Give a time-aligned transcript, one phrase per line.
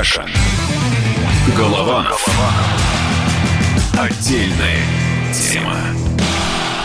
[0.00, 0.24] Кашин.
[1.58, 2.26] Голованов.
[3.98, 4.78] Отдельная
[5.34, 5.76] тема.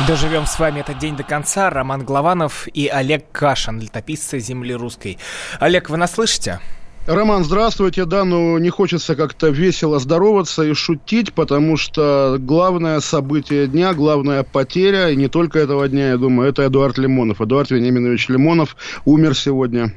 [0.06, 1.70] Доживем с вами этот день до конца.
[1.70, 5.18] Роман Главанов и Олег Кашин, летописцы земли русской.
[5.62, 6.60] Олег, вы нас слышите?
[7.08, 8.04] Роман, здравствуйте.
[8.04, 14.44] Да, ну не хочется как-то весело здороваться и шутить, потому что главное событие дня, главная
[14.44, 17.40] потеря, и не только этого дня, я думаю, это Эдуард Лимонов.
[17.40, 18.76] Эдуард Вениаминович Лимонов
[19.06, 19.94] умер сегодня.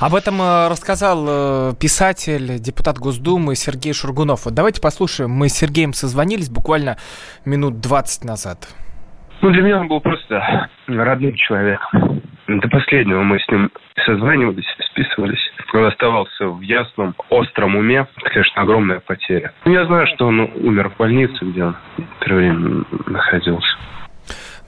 [0.00, 4.44] Об этом э, рассказал э, писатель, депутат Госдумы Сергей Шургунов.
[4.44, 5.30] Вот давайте послушаем.
[5.30, 6.96] Мы с Сергеем созвонились буквально
[7.44, 8.68] минут 20 назад.
[9.40, 12.22] Ну, для меня он был просто родным человеком.
[12.48, 13.70] До последнего мы с ним
[14.04, 15.40] созванивались, списывались.
[15.74, 18.06] Он оставался в ясном, остром уме.
[18.22, 19.52] Конечно, огромная потеря.
[19.64, 21.76] Я знаю, что он умер в больнице, где он
[22.20, 23.76] первое время находился.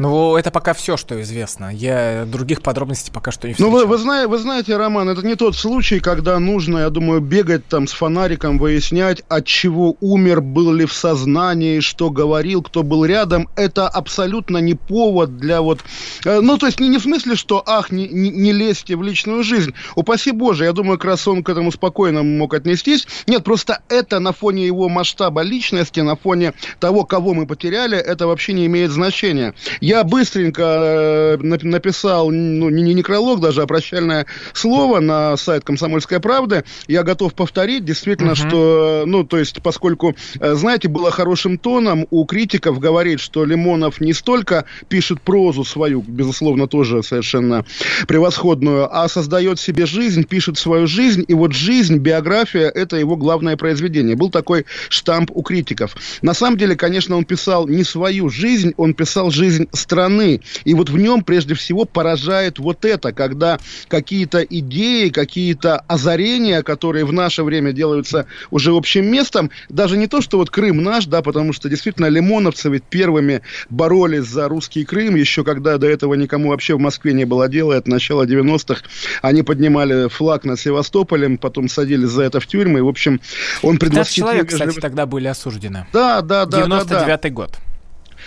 [0.01, 1.71] Ну, это пока все, что известно.
[1.71, 3.71] Я других подробностей пока что не встречал.
[3.71, 7.21] Ну, вы, вы, знаете, вы знаете, Роман, это не тот случай, когда нужно, я думаю,
[7.21, 12.83] бегать там с фонариком, выяснять, от чего умер, был ли в сознании, что говорил, кто
[12.83, 13.51] был рядом.
[13.57, 15.81] Это абсолютно не повод для вот...
[16.25, 19.03] Э, ну, то есть не, не в смысле, что, ах, не, не, не лезьте в
[19.03, 19.75] личную жизнь.
[19.97, 23.07] Упаси Боже, я думаю, как раз он к этому спокойно мог отнестись.
[23.27, 28.27] Нет, просто это на фоне его масштаба личности, на фоне того, кого мы потеряли, это
[28.27, 29.53] вообще не имеет значения.
[29.91, 36.21] Я быстренько э, написал, ну, не, не некролог даже, а прощальное слово на сайт «Комсомольская
[36.21, 36.63] правда».
[36.87, 38.49] Я готов повторить, действительно, uh-huh.
[38.49, 44.01] что, ну, то есть, поскольку, э, знаете, было хорошим тоном у критиков говорить, что Лимонов
[44.01, 47.65] не столько пишет прозу свою, безусловно, тоже совершенно
[48.07, 53.57] превосходную, а создает себе жизнь, пишет свою жизнь, и вот жизнь, биография– это его главное
[53.57, 54.15] произведение.
[54.15, 55.97] Был такой штамп у критиков.
[56.23, 60.41] На самом деле, конечно, он писал не свою жизнь, он писал жизнь страны.
[60.65, 67.05] И вот в нем прежде всего поражает вот это, когда какие-то идеи, какие-то озарения, которые
[67.05, 71.23] в наше время делаются уже общим местом, даже не то, что вот Крым наш, да,
[71.23, 76.51] потому что действительно лимоновцы ведь первыми боролись за русский Крым, еще когда до этого никому
[76.51, 78.83] вообще в Москве не было дела, это начало 90-х,
[79.23, 83.21] они поднимали флаг над Севастополем, потом садились за это в тюрьмы, и, в общем,
[83.63, 84.27] он предвосхитил...
[84.27, 85.87] человек, кстати, тогда были осуждены.
[85.93, 86.63] Да, да, да.
[86.63, 87.31] 99-й да, да.
[87.31, 87.59] год.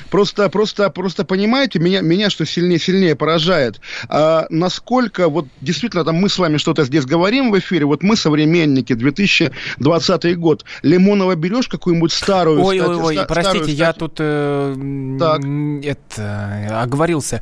[0.10, 6.16] Просто, просто, просто понимаете, меня, меня что сильнее, сильнее поражает, а, насколько вот действительно там
[6.16, 11.68] мы с вами что-то здесь говорим в эфире, вот мы современники, 2020 год, Лимонова берешь
[11.68, 12.62] какую-нибудь старую...
[12.64, 15.42] Ой, стать, ой, ой, простите, старую, я тут э, так.
[15.84, 17.42] это, оговорился.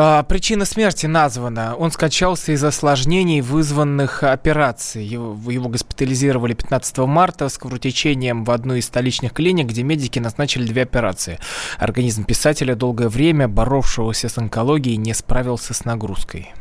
[0.00, 1.74] А, причина смерти названа.
[1.74, 5.04] Он скачался из осложнений, вызванных операцией.
[5.04, 10.68] Его, его госпитализировали 15 марта с кровотечением в одну из столичных клиник, где медики назначили
[10.68, 11.40] две операции.
[11.78, 16.54] Организм писателя долгое время, боровшегося с онкологией, не справился с нагрузкой.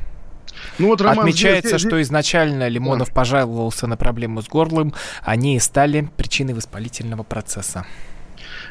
[0.79, 1.87] Ну, вот, Роман, Отмечается, здесь...
[1.87, 3.13] что изначально Лимонов да.
[3.13, 4.95] пожаловался на проблему с горлом.
[5.21, 7.85] Они и стали причиной воспалительного процесса.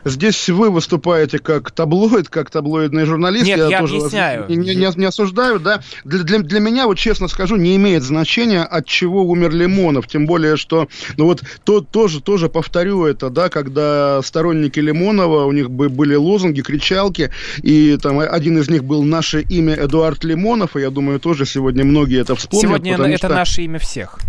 [0.06, 3.44] Здесь вы выступаете как таблоид, как таблоидный журналист.
[3.44, 4.44] Нет, я, я тоже объясняю.
[4.48, 5.82] Не, не, не, осуждаю, да.
[6.04, 10.06] Для, для, для меня, вот честно скажу, не имеет значения, от чего умер Лимонов.
[10.06, 15.50] Тем более, что, ну вот, то, тоже, тоже повторю это, да, когда сторонники Лимонова, у
[15.50, 20.82] них были лозунги, кричалки, и там один из них был «Наше имя Эдуард Лимонов», и
[20.82, 22.62] я думаю, тоже сегодня многие это вспомнят.
[22.62, 23.28] Сегодня это что...
[23.30, 24.20] наше имя всех.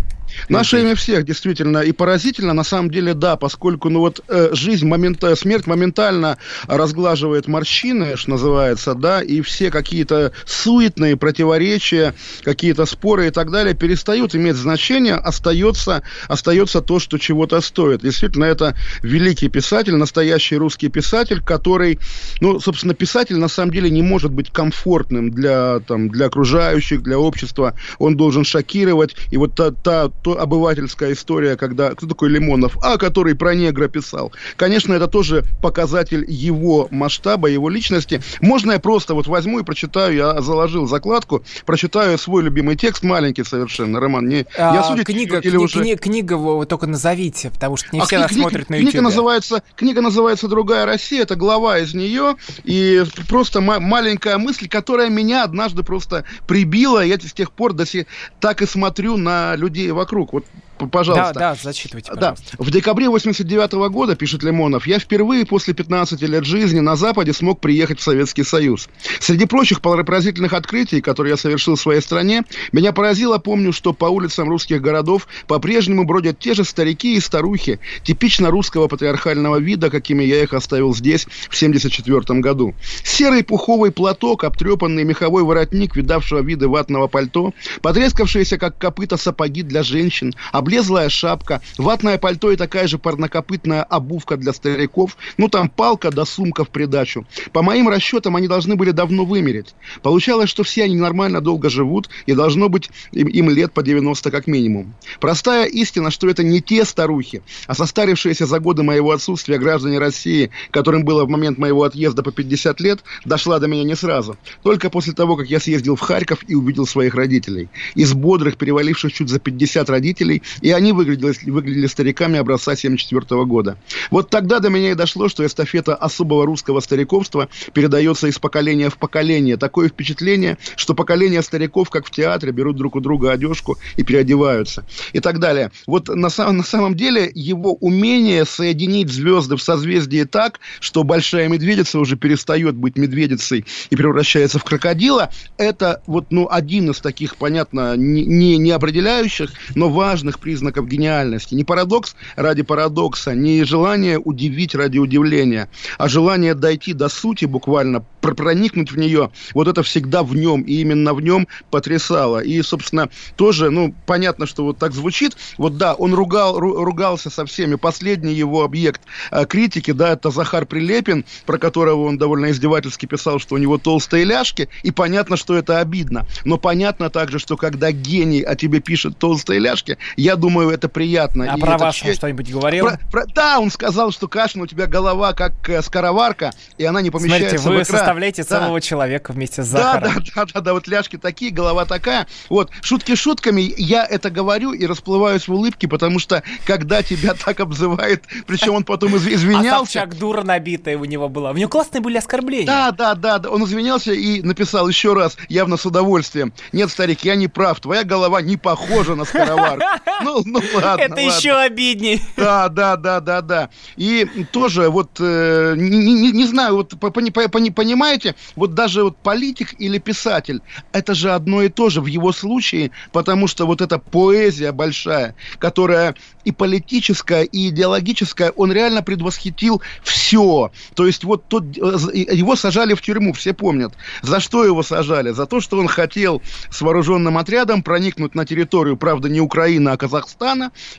[0.50, 1.80] Наше имя всех, действительно.
[1.80, 6.38] И поразительно, на самом деле, да, поскольку, ну вот, э, жизнь, момент, смерть моментально
[6.68, 13.74] разглаживает морщины, что называется, да, и все какие-то суетные противоречия, какие-то споры и так далее
[13.74, 18.02] перестают иметь значение, остается, остается то, что чего-то стоит.
[18.02, 22.00] Действительно, это великий писатель, настоящий русский писатель, который,
[22.42, 27.20] ну, собственно, писатель на самом деле не может быть комфортным для, там, для окружающих, для
[27.20, 27.74] общества.
[28.00, 29.16] Он должен шокировать.
[29.32, 31.92] И вот та, та, то обывательская история, когда...
[31.92, 32.78] Кто такой Лимонов?
[32.84, 34.34] А, который про негра писал.
[34.58, 38.22] Конечно, это тоже показатель его масштаба, его личности.
[38.42, 43.46] Можно я просто вот возьму и прочитаю, я заложил закладку, прочитаю свой любимый текст, маленький
[43.46, 44.28] совершенно, Роман.
[44.28, 45.82] Не, а, я судить, книга, или кни, уже...
[45.82, 48.92] кни, книга вы только назовите, потому что не а все нас смотрят на YouTube.
[48.92, 52.36] Книга называется, книга называется «Другая Россия», это глава из нее,
[52.66, 58.08] и просто маленькая мысль, которая меня однажды просто прибила, я с тех пор до сих
[58.42, 60.34] так и смотрю на людей вокруг вокруг.
[60.34, 60.46] Вот
[60.78, 61.34] пожалуйста.
[61.34, 62.46] Да, да, зачитывайте, пожалуйста.
[62.58, 62.64] Да.
[62.64, 67.34] В декабре 89 -го года, пишет Лимонов, я впервые после 15 лет жизни на Западе
[67.34, 68.90] смог приехать в Советский Союз.
[69.20, 74.06] Среди прочих поразительных открытий, которые я совершил в своей стране, меня поразило, помню, что по
[74.06, 80.24] улицам русских городов по-прежнему бродят те же старики и старухи, типично русского патриархального вида, какими
[80.24, 82.74] я их оставил здесь в 74 году.
[83.04, 89.84] Серый пуховый платок, обтрепанный меховой воротник, видавшего виды ватного пальто, потрескавшиеся, как копыта, сапоги для
[89.84, 90.34] женщин,
[90.68, 96.26] облезлая шапка, ватное пальто и такая же парнокопытная обувка для стариков, ну там палка да
[96.26, 97.26] сумка в придачу.
[97.54, 99.76] По моим расчетам, они должны были давно вымереть.
[100.02, 104.30] Получалось, что все они нормально долго живут, и должно быть им, им лет по 90
[104.30, 104.94] как минимум.
[105.22, 110.52] Простая истина, что это не те старухи, а состарившиеся за годы моего отсутствия граждане России,
[110.72, 114.36] которым было в момент моего отъезда по 50 лет, дошла до меня не сразу.
[114.64, 117.70] Только после того, как я съездил в Харьков и увидел своих родителей.
[117.96, 123.78] Из бодрых, переваливших чуть за 50 родителей, и они выглядели, выглядели стариками образца 74 года.
[124.12, 128.98] Вот тогда до меня и дошло, что эстафета особого русского стариковства передается из поколения в
[128.98, 129.58] поколение.
[129.58, 134.86] Такое впечатление, что поколения стариков, как в театре, берут друг у друга одежку и переодеваются.
[135.14, 135.72] И так далее.
[135.86, 142.00] Вот на, на самом деле его умение соединить звезды в созвездии так, что большая медведица
[142.00, 147.96] уже перестает быть медведицей и превращается в крокодила, это вот, ну, один из таких, понятно,
[147.96, 151.56] не, не, не определяющих, но важных признаков гениальности.
[151.56, 155.68] Не парадокс ради парадокса, не желание удивить ради удивления,
[155.98, 160.76] а желание дойти до сути буквально, проникнуть в нее, вот это всегда в нем, и
[160.76, 162.40] именно в нем потрясало.
[162.40, 165.36] И, собственно, тоже, ну, понятно, что вот так звучит.
[165.58, 167.76] Вот да, он ругал, ругался со всеми.
[167.76, 169.02] Последний его объект
[169.32, 173.78] э, критики, да, это Захар Прилепин, про которого он довольно издевательски писал, что у него
[173.78, 176.26] толстые ляжки, и понятно, что это обидно.
[176.46, 181.52] Но понятно также, что когда гений о тебе пишет толстые ляжки, я думаю, это приятно.
[181.52, 182.20] А и про вас честь...
[182.20, 182.86] что-нибудь говорил?
[182.86, 183.26] Про, про...
[183.28, 187.58] Да, он сказал, что Кашин, у тебя голова как э, скороварка, и она не помещается
[187.58, 188.00] Смотрите, вы в экран.
[188.00, 188.48] составляете да.
[188.48, 190.14] целого человека вместе с Захаром.
[190.14, 192.28] Да, да, да, да, да, вот ляжки такие, голова такая.
[192.50, 197.60] Вот, шутки шутками, я это говорю и расплываюсь в улыбке, потому что, когда тебя так
[197.60, 199.76] обзывает, причем он потом из- извинялся...
[199.76, 201.52] А Собчак дура набитая у него была.
[201.52, 202.66] У него классные были оскорбления.
[202.66, 206.54] Да, да, да, да, он извинялся и написал еще раз, явно с удовольствием.
[206.72, 209.86] Нет, старик, я не прав, твоя голова не похожа на скороварку.
[210.28, 212.20] Ну, ну ладно, Это еще обиднее.
[212.36, 213.70] Да, да, да, да, да.
[213.96, 219.98] И тоже вот, э, не, не, не знаю, вот понимаете, вот даже вот политик или
[220.00, 224.72] писатель, это же одно и то же в его случае, потому что вот эта поэзия
[224.72, 230.72] большая, которая и политическая, и идеологическая, он реально предвосхитил все.
[230.96, 231.80] То есть вот тот, э,
[232.16, 233.94] его сажали в тюрьму, все помнят.
[234.22, 235.32] За что его сажали?
[235.32, 239.98] За то, что он хотел с вооруженным отрядом проникнуть на территорию, правда, не Украины, а
[239.98, 240.17] Казахстана,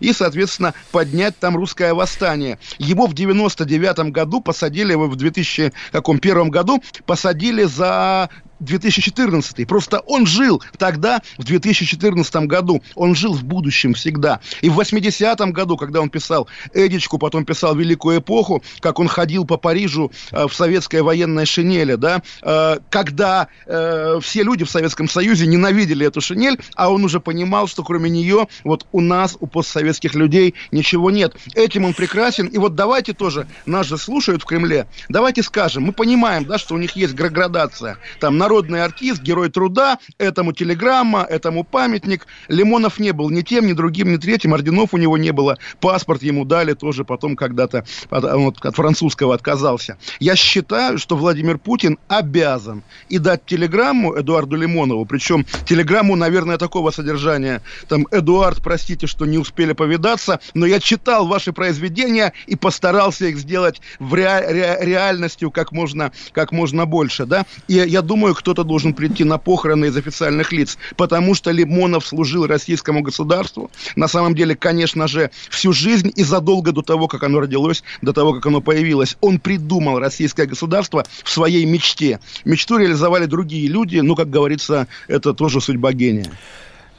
[0.01, 2.59] и, соответственно, поднять там русское восстание.
[2.79, 9.67] Его в 99 году посадили, в 2001 году посадили за 2014.
[9.67, 12.83] Просто он жил тогда, в 2014 году.
[12.95, 14.41] Он жил в будущем всегда.
[14.61, 19.45] И в 80-м году, когда он писал Эдичку, потом писал Великую эпоху, как он ходил
[19.45, 25.09] по Парижу э, в советской военной шинели, да, э, когда э, все люди в Советском
[25.09, 29.47] Союзе ненавидели эту шинель, а он уже понимал, что кроме нее вот у нас, у
[29.47, 31.37] постсоветских людей ничего нет.
[31.55, 32.47] Этим он прекрасен.
[32.47, 36.75] И вот давайте тоже, нас же слушают в Кремле, давайте скажем, мы понимаем, да, что
[36.75, 37.99] у них есть градация.
[38.21, 42.27] Там народный артист, герой труда, этому телеграмма, этому памятник.
[42.49, 45.59] Лимонов не был ни тем, ни другим, ни третьим, орденов у него не было.
[45.81, 48.25] Паспорт ему дали тоже потом когда-то от,
[48.65, 49.99] от французского отказался.
[50.19, 56.91] Я считаю, что Владимир Путин обязан и дать телеграмму Эдуарду Лимонову, причем телеграмму, наверное, такого
[56.91, 57.61] содержания.
[57.87, 63.37] Там, Эдуард, простите, что не успели повидаться, но я читал ваши произведения и постарался их
[63.37, 67.45] сделать в ре, ре, реальностью как можно, как можно больше, да.
[67.67, 72.47] И я думаю, кто-то должен прийти на похороны из официальных лиц, потому что Лимонов служил
[72.47, 73.71] российскому государству.
[73.97, 78.13] На самом деле, конечно же, всю жизнь и задолго до того, как оно родилось, до
[78.13, 82.21] того, как оно появилось, он придумал российское государство в своей мечте.
[82.45, 86.31] Мечту реализовали другие люди, ну, как говорится, это тоже судьба гения.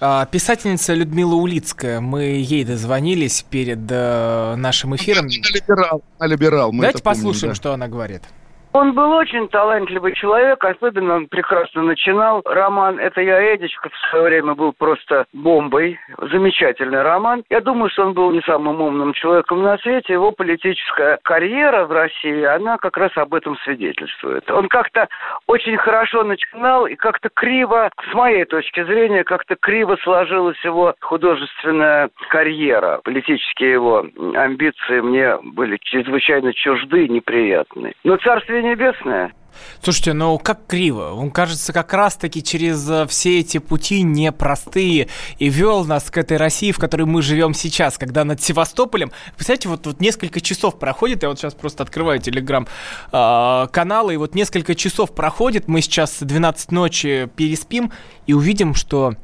[0.01, 5.25] А, писательница Людмила Улицкая, мы ей дозвонились перед э, нашим эфиром.
[5.25, 6.71] Она либерал, она либерал.
[6.71, 7.55] Давайте послушаем, помним, да.
[7.55, 8.21] что она говорит.
[8.71, 12.43] Он был очень талантливый человек, особенно он прекрасно начинал.
[12.45, 15.99] Роман «Это я, Эдичка» в свое время был просто бомбой.
[16.31, 17.43] Замечательный роман.
[17.49, 20.13] Я думаю, что он был не самым умным человеком на свете.
[20.13, 24.49] Его политическая карьера в России, она как раз об этом свидетельствует.
[24.51, 25.07] Он как-то
[25.47, 32.11] очень хорошо начинал и как-то криво, с моей точки зрения, как-то криво сложилась его художественная
[32.29, 33.01] карьера.
[33.03, 37.93] Политические его амбиции мне были чрезвычайно чужды неприятны.
[38.03, 39.33] Но царствие Царствие Небесное.
[39.81, 41.11] Слушайте, ну как криво.
[41.13, 46.37] Он, кажется, как раз-таки через э, все эти пути непростые и вел нас к этой
[46.37, 49.11] России, в которой мы живем сейчас, когда над Севастополем...
[49.35, 54.33] Представляете, вот, вот несколько часов проходит, я вот сейчас просто открываю телеграм-каналы, э, и вот
[54.33, 57.91] несколько часов проходит, мы сейчас 12 ночи переспим
[58.27, 59.15] и увидим, что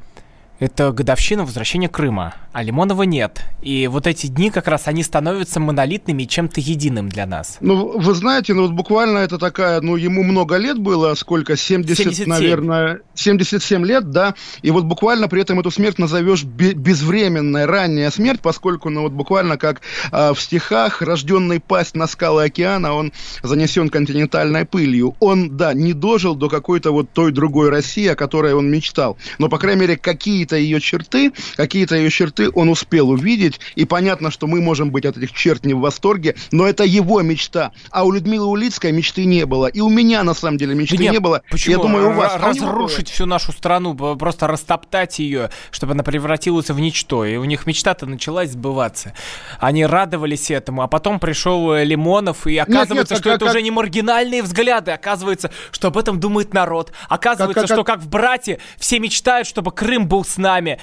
[0.60, 2.34] это годовщина возвращения Крыма.
[2.55, 3.41] А Лимонова нет.
[3.62, 7.57] И вот эти дни как раз, они становятся монолитными и чем-то единым для нас.
[7.59, 11.97] Ну, вы знаете, ну вот буквально это такая, ну ему много лет было, сколько, 70,
[11.97, 12.29] 77.
[12.29, 18.39] наверное, 77 лет, да, и вот буквально при этом эту смерть назовешь безвременная, ранняя смерть,
[18.41, 19.81] поскольку, ну вот буквально как
[20.13, 23.12] э, в стихах, рожденный пасть на скалы океана, он
[23.43, 25.17] занесен континентальной пылью.
[25.19, 29.17] Он, да, не дожил до какой-то вот той другой России, о которой он мечтал.
[29.39, 34.31] Но, по крайней мере, какие-то ее черты, какие-то ее черты он успел увидеть, и понятно,
[34.31, 37.71] что мы можем быть от этих черт не в восторге, но это его мечта.
[37.91, 39.67] А у Людмилы Улицкой мечты не было.
[39.67, 41.41] И у меня, на самом деле, мечты да нет, не было.
[41.49, 41.75] Почему?
[41.75, 42.35] Я думаю, у вас.
[42.35, 47.25] Разрушить всю нашу страну, просто растоптать ее, чтобы она превратилась в ничто.
[47.25, 49.13] И у них мечта-то началась сбываться.
[49.59, 53.45] Они радовались этому, а потом пришел э, Лимонов, и оказывается, нет, нет, что как, это
[53.45, 53.53] как...
[53.53, 56.91] уже не маргинальные взгляды, оказывается, что об этом думает народ.
[57.09, 60.79] Оказывается, как, как, что как в «Брате» все мечтают, чтобы Крым был с нами.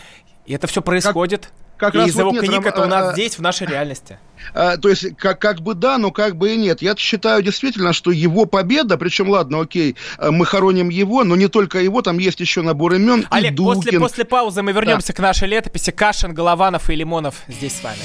[0.47, 1.51] И это все происходит.
[1.77, 3.67] Как, как и из его вот книг нет, это у нас а, здесь, в нашей
[3.67, 4.19] реальности.
[4.55, 6.81] А, то есть, как, как бы да, но как бы и нет.
[6.81, 11.49] Я считаю действительно, что его победа, причем, ладно, окей, а, мы хороним его, но не
[11.49, 13.27] только его, там есть еще набор имен.
[13.31, 15.15] Олег, после, после паузы мы вернемся да.
[15.15, 15.91] к нашей летописи.
[15.91, 17.99] Кашин, Голованов и Лимонов здесь с вами.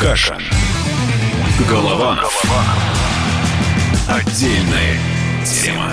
[0.00, 0.42] Кашин.
[1.68, 2.44] Голованов.
[4.08, 4.98] Отдельная
[5.44, 5.92] тема.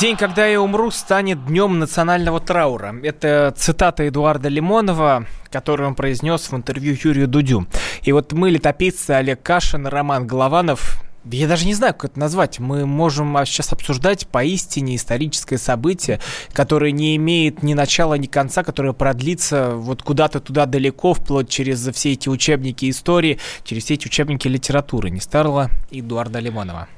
[0.00, 2.94] День, когда я умру, станет днем национального траура.
[3.02, 7.66] Это цитата Эдуарда Лимонова, которую он произнес в интервью Юрию Дудю.
[8.02, 12.58] И вот мы, летописцы Олег Кашин, Роман Голованов, я даже не знаю, как это назвать.
[12.58, 16.20] Мы можем сейчас обсуждать поистине историческое событие,
[16.52, 21.86] которое не имеет ни начала, ни конца, которое продлится вот куда-то туда далеко, вплоть через
[21.94, 25.10] все эти учебники истории, через все эти учебники литературы.
[25.10, 26.88] Не старого Эдуарда Лимонова.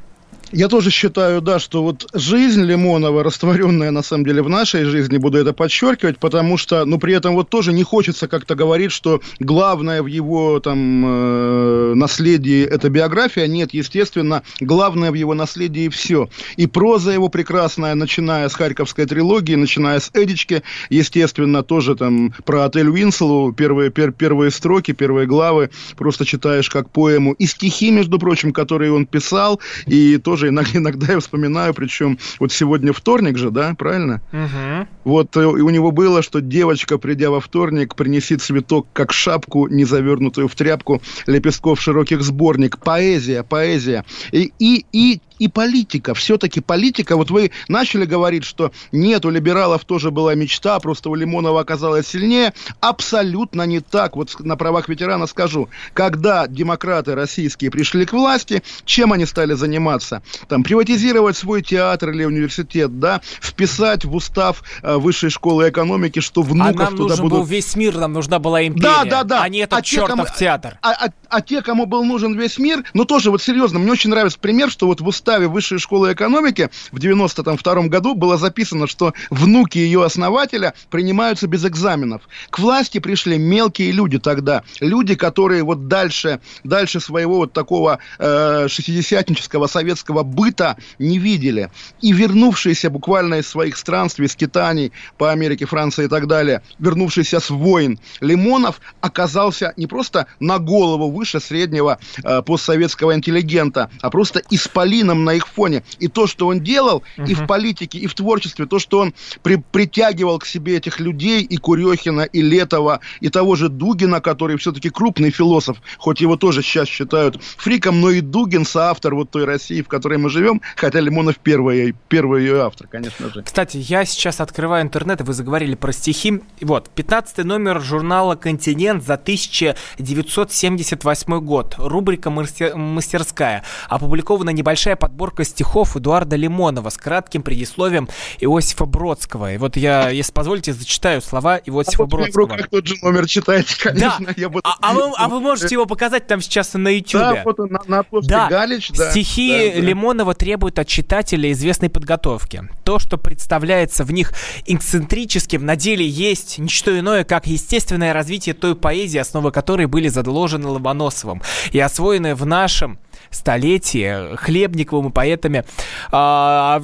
[0.55, 5.19] Я тоже считаю, да, что вот жизнь Лимонова, растворенная на самом деле в нашей жизни,
[5.19, 9.21] буду это подчеркивать, потому что, ну, при этом вот тоже не хочется как-то говорить, что
[9.41, 13.49] главное в его там э, наследии это биография.
[13.49, 16.29] Нет, естественно, главное в его наследии все.
[16.57, 22.67] И проза его прекрасная, начиная с Харьковской трилогии, начиная с Эдички, естественно, тоже там про
[22.67, 27.33] отель Уинслоу, первые, пер, первые строки, первые главы, просто читаешь как поэму.
[27.33, 32.19] И стихи, между прочим, которые он писал, и тоже тоже иногда, иногда я вспоминаю, причем
[32.39, 34.21] вот сегодня вторник же, да, правильно?
[34.33, 34.89] Угу.
[35.05, 39.85] Вот э, у него было, что девочка, придя во вторник, принеси цветок как шапку, не
[39.85, 42.79] завернутую в тряпку, лепестков широких сборник.
[42.79, 44.05] Поэзия, поэзия.
[44.33, 46.15] И, и, и и политика.
[46.15, 51.15] Все-таки политика, вот вы начали говорить, что нет, у либералов тоже была мечта, просто у
[51.15, 52.53] Лимонова оказалось сильнее.
[52.81, 54.17] Абсолютно не так.
[54.17, 55.69] Вот на правах ветерана скажу.
[55.93, 60.23] Когда демократы российские пришли к власти, чем они стали заниматься?
[60.49, 66.43] Там, приватизировать свой театр или университет, да, вписать в устав э, высшей школы экономики, что
[66.43, 67.39] внуков а нам туда нужен будут...
[67.39, 69.43] был весь мир, нам нужна была империя, да, да, да.
[69.43, 70.39] а не этот а чертов кому...
[70.39, 70.79] театр.
[70.83, 74.11] А, а, а те, кому был нужен весь мир, ну тоже вот серьезно, мне очень
[74.11, 79.15] нравится пример, что вот в уставе Высшей школы экономики в 92 году было записано, что
[79.31, 82.29] внуки ее основателя принимаются без экзаменов.
[82.51, 88.69] К власти пришли мелкие люди тогда, люди, которые вот дальше, дальше своего вот такого э,
[88.69, 91.71] советского быта не видели.
[92.03, 97.49] И вернувшиеся буквально из своих странствий, скитаний по Америке, Франции и так далее, вернувшиеся с
[97.49, 105.14] войн, Лимонов оказался не просто на голову выше среднего э, постсоветского интеллигента, а просто исполином
[105.23, 105.85] на их фоне.
[106.01, 107.29] И то, что он делал угу.
[107.29, 111.43] и в политике, и в творчестве, то, что он при, притягивал к себе этих людей,
[111.43, 116.63] и Курехина, и Летова, и того же Дугина, который все-таки крупный философ, хоть его тоже
[116.63, 121.01] сейчас считают фриком, но и Дугин соавтор вот той России, в которой мы живем, хотя
[121.01, 123.43] Лимонов первый, первый ее автор, конечно же.
[123.43, 126.41] Кстати, я сейчас открываю интернет, и вы заговорили про стихи.
[126.61, 131.75] Вот, 15 номер журнала «Континент» за 1978 год.
[131.79, 133.65] Рубрика «Мастерская».
[133.89, 138.09] Опубликована небольшая подборка стихов Эдуарда Лимонова с кратким предисловием
[138.41, 139.53] Иосифа Бродского.
[139.53, 142.57] И вот я, если позволите, зачитаю слова Иосифа а Бродского.
[142.57, 144.25] Как тот же номер читаете, конечно.
[144.27, 144.33] Да.
[144.39, 144.63] Я буду...
[144.65, 147.21] а, а, вы, а вы можете его показать там сейчас на YouTube?
[147.21, 148.49] Да, вот он, на, на да.
[148.49, 149.11] Галич, да.
[149.11, 149.87] Стихи да, да.
[149.87, 152.67] Лимонова требуют от читателя известной подготовки.
[152.83, 154.33] То, что представляется в них
[154.65, 160.09] эксцентрическим, на деле есть не что иное, как естественное развитие той поэзии, основы которой были
[160.09, 161.43] заложены Ломоносовым
[161.73, 162.99] и освоены в нашем
[163.35, 165.65] столетие Хлебниковым и поэтами,
[166.11, 166.83] а,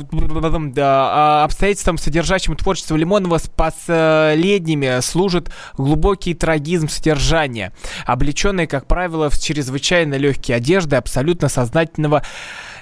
[0.78, 7.73] а, обстоятельствам, содержащим творчество Лимонова, с последними служит глубокий трагизм содержания,
[8.07, 12.23] облеченный, как правило, в чрезвычайно легкие одежды абсолютно сознательного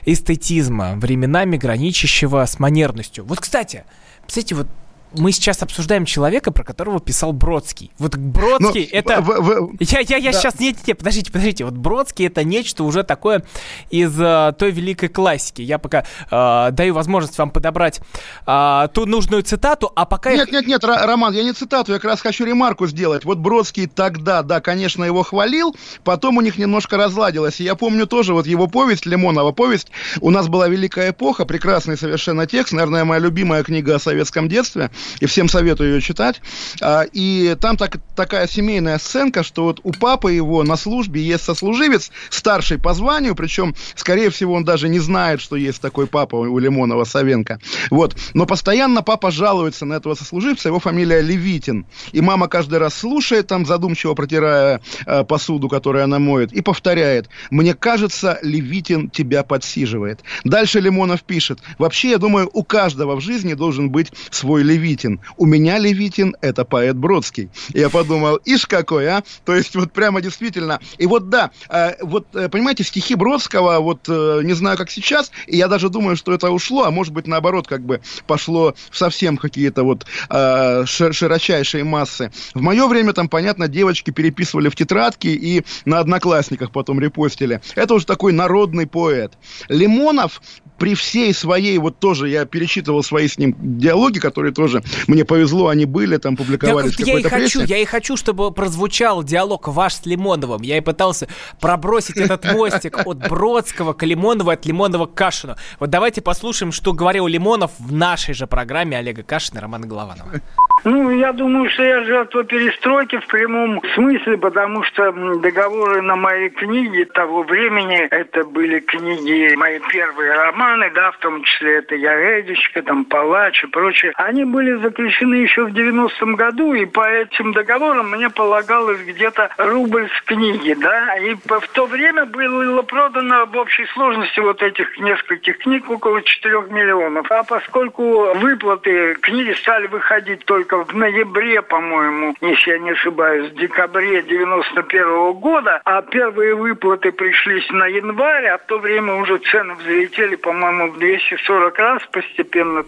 [0.05, 3.25] эстетизма, временами граничащего с манерностью.
[3.25, 3.85] Вот, кстати,
[4.27, 4.69] кстати, вот
[5.15, 7.91] мы сейчас обсуждаем человека, про которого писал Бродский.
[7.99, 9.21] Вот Бродский Но, ну, это...
[9.23, 10.39] В, в, я я, я да.
[10.39, 10.61] сейчас...
[10.61, 11.65] Нет, нет, подождите, подождите.
[11.65, 13.45] Вот Бродский это нечто уже такое
[13.91, 15.63] из uh, той великой классики.
[15.63, 18.01] Я пока uh, даю возможность вам подобрать
[18.47, 20.33] uh, ту нужную цитату, а пока...
[20.33, 20.59] Нет, я...
[20.59, 23.25] нет, нет, Роман, я не цитату, я как раз хочу ремарку сделать.
[23.25, 25.75] Вот Бродский тогда, да, конечно, его хвалил,
[26.05, 27.61] потом у них немножко разладилось.
[27.61, 29.89] И я помню тоже вот его повесть, Лимонова повесть.
[30.21, 34.91] У нас была великая эпоха, прекрасный совершенно текст, наверное, моя любимая книга о советском детстве
[35.21, 36.41] и всем советую ее читать.
[36.81, 41.45] А, и там так, такая семейная сценка, что вот у папы его на службе есть
[41.45, 46.37] сослуживец, старший по званию, причем, скорее всего, он даже не знает, что есть такой папа
[46.37, 47.61] у Лимонова Савенко.
[47.91, 48.17] Вот.
[48.35, 51.87] Но постоянно папа жалуется на этого сослуживца, его фамилия Левитин.
[52.13, 57.29] И мама каждый раз слушает, там задумчиво протирая э, посуду, которую она моет, и повторяет.
[57.51, 60.21] Мне кажется, Левитин тебя подсиживает.
[60.45, 61.61] Дальше Лимонов пишет.
[61.79, 65.21] Вообще, я думаю, у каждого в жизни должен быть свой Левитин Левитин.
[65.37, 67.51] У меня Левитин– это поэт Бродский.
[67.75, 69.23] я подумал, ишь какой, а?
[69.45, 70.81] То есть вот прямо действительно.
[70.97, 75.31] И вот да, э, вот э, понимаете, стихи Бродского, вот э, не знаю, как сейчас,
[75.47, 79.37] и я даже думаю, что это ушло, а может быть наоборот, как бы пошло совсем
[79.37, 82.31] какие-то вот широчайшие массы.
[82.55, 87.61] В мое время там, понятно, девочки переписывали в тетрадки и на одноклассниках потом репостили.
[87.75, 89.33] Это уже такой народный поэт.
[89.69, 90.41] Лимонов
[90.79, 95.69] при всей своей, вот тоже я перечитывал свои с ним диалоги, которые тоже мне повезло,
[95.69, 99.23] они были, там публиковались так, в какой-то я и хочу, Я и хочу, чтобы прозвучал
[99.23, 100.63] диалог ваш с Лимоновым.
[100.63, 101.29] Я и пытался
[101.61, 105.57] пробросить этот мостик от Бродского к Лимонову, от Лимонова к Кашину.
[105.81, 110.41] Вот давайте послушаем, что говорил Лимонов в нашей же программе Олега Кашина и Романа Голованова.
[110.85, 116.51] Ну, я думаю, что я жертва перестройки в прямом смысле, потому что договоры на мои
[116.51, 122.41] книги того времени, это были книги, мои первые романы, да, в том числе это «Я
[122.41, 127.53] Эдичка», там «Палач» и прочее, они были заключены еще в 90-м году, и по этим
[127.53, 133.57] договорам мне полагалось где-то рубль с книги, да, и в то время было продано в
[133.57, 137.31] общей сложности вот этих нескольких книг около 4 миллионов.
[137.31, 143.55] А поскольку выплаты книги стали выходить только в ноябре, по-моему, если я не ошибаюсь, в
[143.55, 149.39] декабре 91 -го года, а первые выплаты пришлись на январь, а в то время уже
[149.39, 150.58] цены взлетели, по-моему,
[150.89, 152.85] в 240 раз постепенно.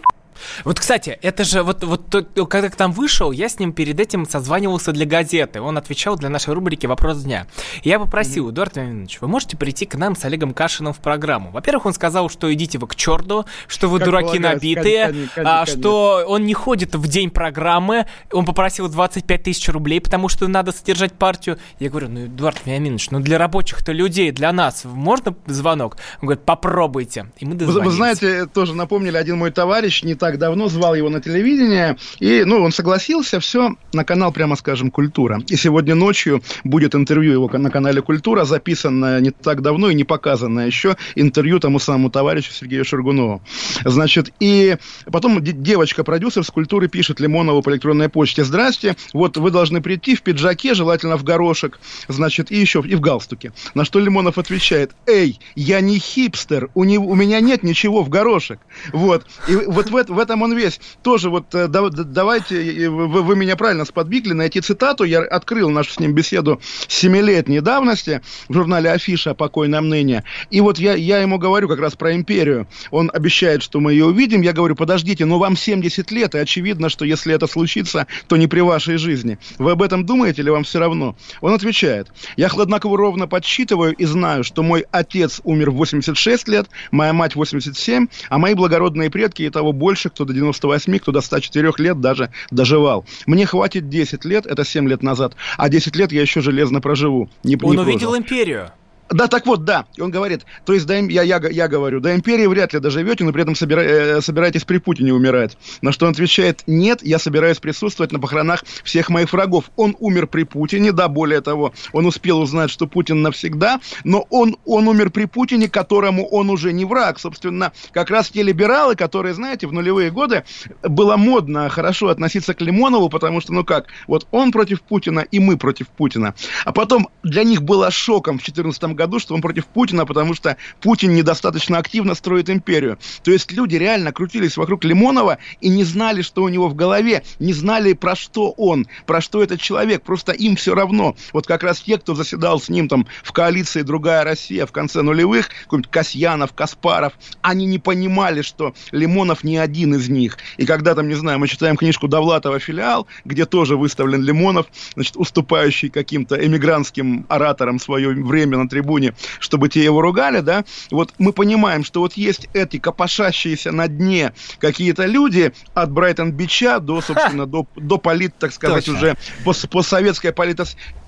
[0.63, 2.03] Вот, кстати, это же вот, вот
[2.49, 5.61] когда к нам вышел, я с ним перед этим созванивался для газеты.
[5.61, 7.47] Он отвечал для нашей рубрики «Вопрос дня».
[7.83, 8.51] Я попросил, mm-hmm.
[8.51, 11.51] Эдуард Леонидович, вы можете прийти к нам с Олегом Кашиным в программу?
[11.51, 15.61] Во-первых, он сказал, что идите вы к черту, что вы как дураки набитые, конечно, конечно,
[15.61, 18.05] а, что он не ходит в день программы.
[18.31, 21.57] Он попросил 25 тысяч рублей, потому что надо содержать партию.
[21.79, 25.97] Я говорю, ну, Эдуард Леонидович, ну для рабочих-то людей, для нас можно звонок?
[26.21, 27.31] Он говорит, попробуйте.
[27.37, 31.09] И мы вы, вы знаете, тоже напомнили один мой товарищ, не так давно звал его
[31.09, 35.41] на телевидение, и, ну, он согласился, все, на канал, прямо скажем, «Культура».
[35.47, 40.03] И сегодня ночью будет интервью его на канале «Культура», записанное не так давно и не
[40.03, 43.41] показанное еще, интервью тому самому товарищу Сергею Шаргунову.
[43.85, 44.77] Значит, и
[45.11, 50.21] потом девочка-продюсер с «Культуры» пишет Лимонову по электронной почте, «Здрасте, вот вы должны прийти в
[50.21, 53.53] пиджаке, желательно в горошек, значит, и еще и в галстуке».
[53.73, 58.09] На что Лимонов отвечает, «Эй, я не хипстер, у, не, у меня нет ничего в
[58.09, 58.59] горошек».
[58.93, 59.25] Вот.
[59.47, 60.79] И вот в, в этом он весь.
[61.03, 65.03] Тоже вот э, да, давайте, вы, вы меня правильно сподвигли найти цитату.
[65.03, 69.33] Я открыл нашу с ним беседу семилетней давности в журнале «Афиша.
[69.33, 70.23] Покойное мнение».
[70.49, 72.67] И вот я, я ему говорю как раз про империю.
[72.91, 74.41] Он обещает, что мы ее увидим.
[74.41, 78.47] Я говорю, подождите, но вам 70 лет, и очевидно, что если это случится, то не
[78.47, 79.37] при вашей жизни.
[79.57, 81.15] Вы об этом думаете или вам все равно?
[81.41, 82.07] Он отвечает,
[82.37, 88.07] я хладнокровно подсчитываю и знаю, что мой отец умер в 86 лет, моя мать 87,
[88.29, 92.31] а мои благородные предки и того больше, кто до 98, кто до 104 лет даже
[92.49, 93.05] доживал.
[93.25, 97.29] Мне хватит 10 лет, это 7 лет назад, а 10 лет я еще железно проживу.
[97.43, 98.17] Не, Он не увидел прожил.
[98.17, 98.71] империю.
[99.11, 99.85] Да, так вот, да.
[99.95, 103.23] И он говорит, то есть, да, я, я, я говорю, до империи вряд ли доживете,
[103.23, 105.57] но при этом собира, э, собираетесь при Путине умирать.
[105.81, 109.65] На что он отвечает, нет, я собираюсь присутствовать на похоронах всех моих врагов.
[109.75, 114.57] Он умер при Путине, да, более того, он успел узнать, что Путин навсегда, но он,
[114.65, 117.19] он умер при Путине, которому он уже не враг.
[117.19, 120.43] Собственно, как раз те либералы, которые, знаете, в нулевые годы
[120.83, 125.39] было модно хорошо относиться к Лимонову, потому что, ну как, вот он против Путина и
[125.39, 126.33] мы против Путина.
[126.63, 130.57] А потом для них было шоком в 2014 году, что он против Путина, потому что
[130.79, 132.97] Путин недостаточно активно строит империю.
[133.23, 137.23] То есть люди реально крутились вокруг Лимонова и не знали, что у него в голове,
[137.39, 140.03] не знали, про что он, про что этот человек.
[140.03, 141.15] Просто им все равно.
[141.33, 145.01] Вот как раз те, кто заседал с ним там в коалиции «Другая Россия» в конце
[145.01, 150.37] нулевых, какой-нибудь Касьянов, Каспаров, они не понимали, что Лимонов не один из них.
[150.57, 155.15] И когда там, не знаю, мы читаем книжку Довлатова «Филиал», где тоже выставлен Лимонов, значит,
[155.17, 161.33] уступающий каким-то эмигрантским ораторам свое время на трибуне, чтобы те его ругали, да, вот мы
[161.33, 167.67] понимаем, что вот есть эти копошащиеся на дне какие-то люди от Брайтон-Бича до, собственно, до,
[167.75, 168.97] до полит, так сказать, Точно.
[168.97, 170.59] уже пос, постсоветской полит,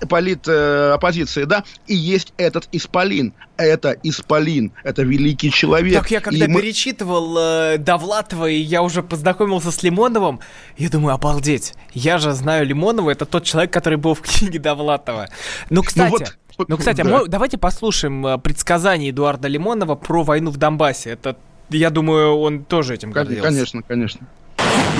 [0.08, 3.34] полит э, оппозиции, да, и есть этот Исполин.
[3.56, 5.94] Это Исполин, это великий человек.
[5.94, 10.40] Так я когда и перечитывал э, Довлатова, и я уже познакомился с Лимоновым,
[10.76, 15.28] я думаю, обалдеть, я же знаю Лимонова, это тот человек, который был в книге Довлатова.
[15.70, 16.10] Ну, кстати...
[16.10, 16.36] Ну, вот
[16.68, 17.04] ну, кстати, да.
[17.04, 21.10] мы, давайте послушаем э, предсказание Эдуарда Лимонова про войну в Донбассе.
[21.10, 21.36] Это,
[21.70, 23.42] я думаю, он тоже этим гордился.
[23.42, 24.26] Конечно, конечно.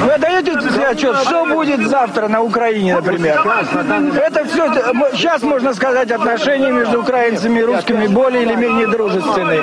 [0.00, 3.40] Вы отдаете себе отчет, что будет завтра на Украине, например?
[4.16, 4.72] Это все,
[5.12, 9.62] сейчас можно сказать, отношения между украинцами и русскими более или менее дружественные.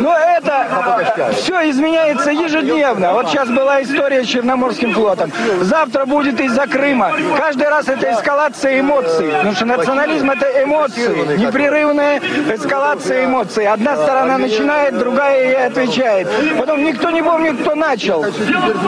[0.00, 3.14] Но это все изменяется ежедневно.
[3.14, 5.32] Вот сейчас была история с Черноморским флотом.
[5.60, 7.12] Завтра будет из-за Крыма.
[7.36, 9.28] Каждый раз это эскалация эмоций.
[9.28, 11.36] Потому что национализм это эмоции.
[11.36, 12.20] Непрерывная
[12.52, 13.66] эскалация эмоций.
[13.66, 16.28] Одна сторона начинает, другая ей отвечает.
[16.58, 18.24] Потом никто не помнит, кто начал.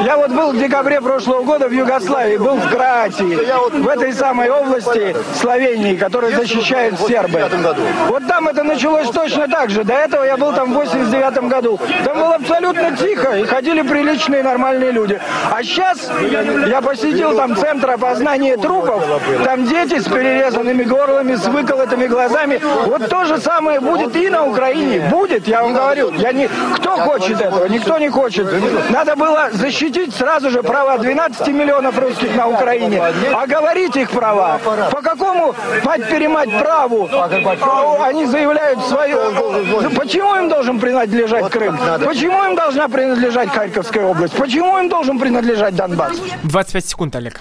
[0.04, 3.38] Я вот был декабре прошлого года в Югославии, был в Кратии,
[3.78, 7.42] в этой самой области Словении, которая защищает сербы.
[8.08, 9.84] Вот там это началось точно так же.
[9.84, 11.80] До этого я был там в 89 году.
[12.04, 15.18] Там было абсолютно тихо, и ходили приличные нормальные люди.
[15.50, 16.10] А сейчас
[16.66, 19.02] я посетил там центр опознания трупов,
[19.44, 22.60] там дети с перерезанными горлами, с выколотыми глазами.
[22.86, 25.08] Вот то же самое будет и на Украине.
[25.10, 26.12] Будет, я вам говорю.
[26.18, 26.48] Я не...
[26.76, 27.66] Кто хочет этого?
[27.66, 28.46] Никто не хочет.
[28.90, 33.02] Надо было защитить сразу же права 12 миллионов русских на Украине,
[33.34, 34.58] а говорить их права.
[34.90, 37.08] По какому мать-перемать праву
[38.02, 39.16] они заявляют свое...
[39.96, 41.78] Почему им должен принадлежать Крым?
[42.04, 44.34] Почему им должна принадлежать Харьковская область?
[44.34, 46.16] Почему им должен принадлежать Донбасс?
[46.42, 47.40] 25 секунд, Олег.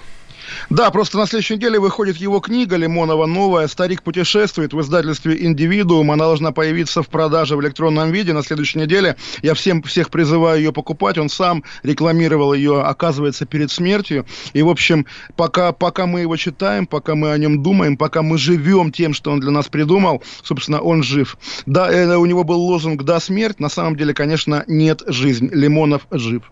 [0.69, 6.11] Да, просто на следующей неделе выходит его книга Лимонова новая «Старик путешествует» в издательстве «Индивидуум».
[6.11, 9.15] Она должна появиться в продаже в электронном виде на следующей неделе.
[9.41, 11.17] Я всем всех призываю ее покупать.
[11.17, 14.25] Он сам рекламировал ее, оказывается, перед смертью.
[14.53, 18.37] И, в общем, пока, пока мы его читаем, пока мы о нем думаем, пока мы
[18.37, 21.37] живем тем, что он для нас придумал, собственно, он жив.
[21.65, 23.59] Да, э, у него был лозунг «Да, смерть».
[23.59, 25.49] На самом деле, конечно, нет жизнь.
[25.51, 26.43] Лимонов жив.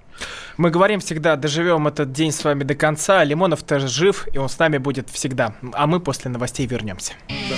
[0.58, 3.24] Мы говорим всегда, доживем этот день с вами до конца.
[3.24, 5.54] Лимонов тоже жив, и он с нами будет всегда.
[5.74, 7.14] А мы после новостей вернемся.
[7.28, 7.56] Да.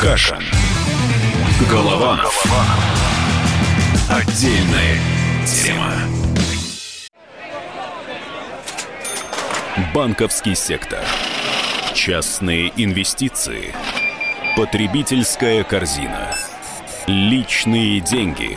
[0.00, 0.38] Каша.
[1.70, 2.16] Голова.
[2.16, 2.64] Голова.
[4.08, 4.98] Отдельная
[5.46, 5.92] тема.
[9.94, 11.00] Банковский сектор.
[11.94, 13.74] Частные инвестиции.
[14.56, 16.34] Потребительская корзина.
[17.06, 18.56] Личные деньги.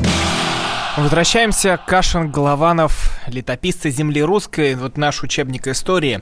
[0.97, 1.79] Возвращаемся.
[1.87, 4.75] Кашин, Голованов, летописцы земли русской.
[4.75, 6.21] Вот наш учебник истории.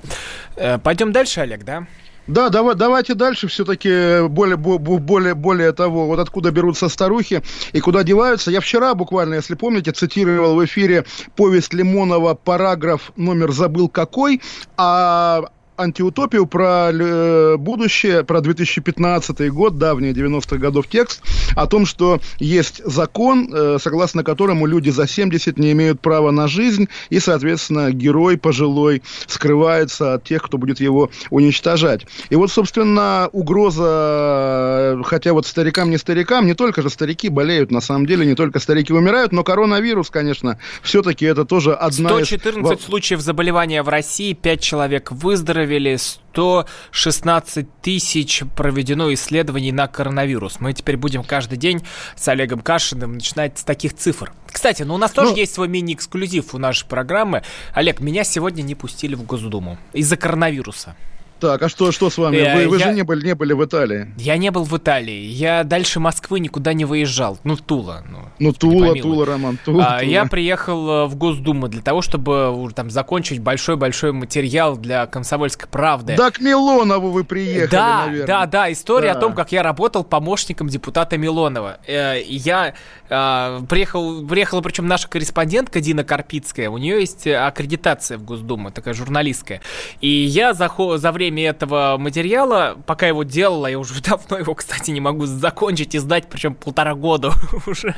[0.56, 1.88] Э, пойдем дальше, Олег, да?
[2.28, 8.04] Да, давай, давайте дальше все-таки более, более, более того, вот откуда берутся старухи и куда
[8.04, 8.52] деваются.
[8.52, 11.06] Я вчера буквально, если помните, цитировал в эфире
[11.36, 14.42] повесть Лимонова, параграф номер забыл какой,
[14.78, 15.46] а
[15.80, 21.22] антиутопию, про э, будущее, про 2015 год, давний 90-х годов текст,
[21.56, 26.48] о том, что есть закон, э, согласно которому люди за 70 не имеют права на
[26.48, 32.06] жизнь, и, соответственно, герой пожилой скрывается от тех, кто будет его уничтожать.
[32.30, 37.82] И вот, собственно, угроза, хотя вот старикам не старикам, не только же старики болеют, на
[37.82, 42.86] самом деле, не только старики умирают, но коронавирус, конечно, все-таки это тоже одна 114 из...
[42.86, 50.60] случаев заболевания в России, 5 человек выздоровели, 116 тысяч проведено исследований на коронавирус.
[50.60, 51.84] Мы теперь будем каждый день
[52.16, 54.32] с Олегом Кашиным начинать с таких цифр.
[54.48, 57.44] Кстати, ну у нас тоже ну, есть свой мини-эксклюзив у нашей программы.
[57.74, 60.96] Олег, меня сегодня не пустили в Госдуму из-за коронавируса.
[61.40, 62.38] Так, а что, что с вами?
[62.38, 62.88] Вы, вы я...
[62.90, 64.14] же не были, не были в Италии.
[64.18, 65.24] Я не был в Италии.
[65.24, 67.40] Я дальше Москвы никуда не выезжал.
[67.44, 68.04] Ну, Тула.
[68.10, 70.10] Ну, ну Тула, Тула, Роман, Тула, а, Тула.
[70.10, 76.16] Я приехал э, в Госдуму для того, чтобы там закончить большой-большой материал для «Комсомольской правды».
[76.18, 78.28] Да, к Милонову вы приехали, Да, наверное.
[78.28, 78.72] да, да.
[78.72, 79.20] История да.
[79.20, 81.78] о том, как я работал помощником депутата Милонова.
[81.88, 82.74] Э, я
[83.10, 86.70] э, приехал, приехала причем наша корреспондентка Дина Карпицкая.
[86.70, 89.62] У нее есть аккредитация в Госдуму, такая журналистская.
[90.02, 94.56] И я за, за время время этого материала, пока его делала, я уже давно его,
[94.56, 97.32] кстати, не могу закончить и сдать, причем полтора года
[97.68, 97.96] уже.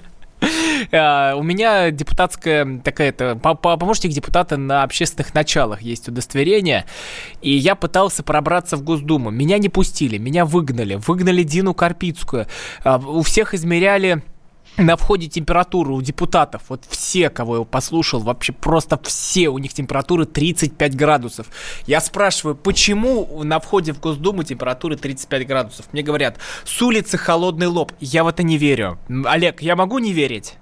[0.91, 6.85] Uh, у меня депутатская такая-то помощник депутата на общественных началах есть удостоверение,
[7.43, 9.29] и я пытался пробраться в Госдуму.
[9.29, 12.47] Меня не пустили, меня выгнали, выгнали Дину Карпицкую.
[12.83, 14.23] Uh, у всех измеряли
[14.77, 19.73] на входе температуру у депутатов, вот все, кого я послушал, вообще просто все, у них
[19.73, 21.47] температура 35 градусов.
[21.85, 25.85] Я спрашиваю, почему на входе в Госдуму температура 35 градусов?
[25.91, 27.91] Мне говорят, с улицы холодный лоб.
[27.99, 28.97] Я в это не верю.
[29.25, 30.55] Олег, я могу не верить?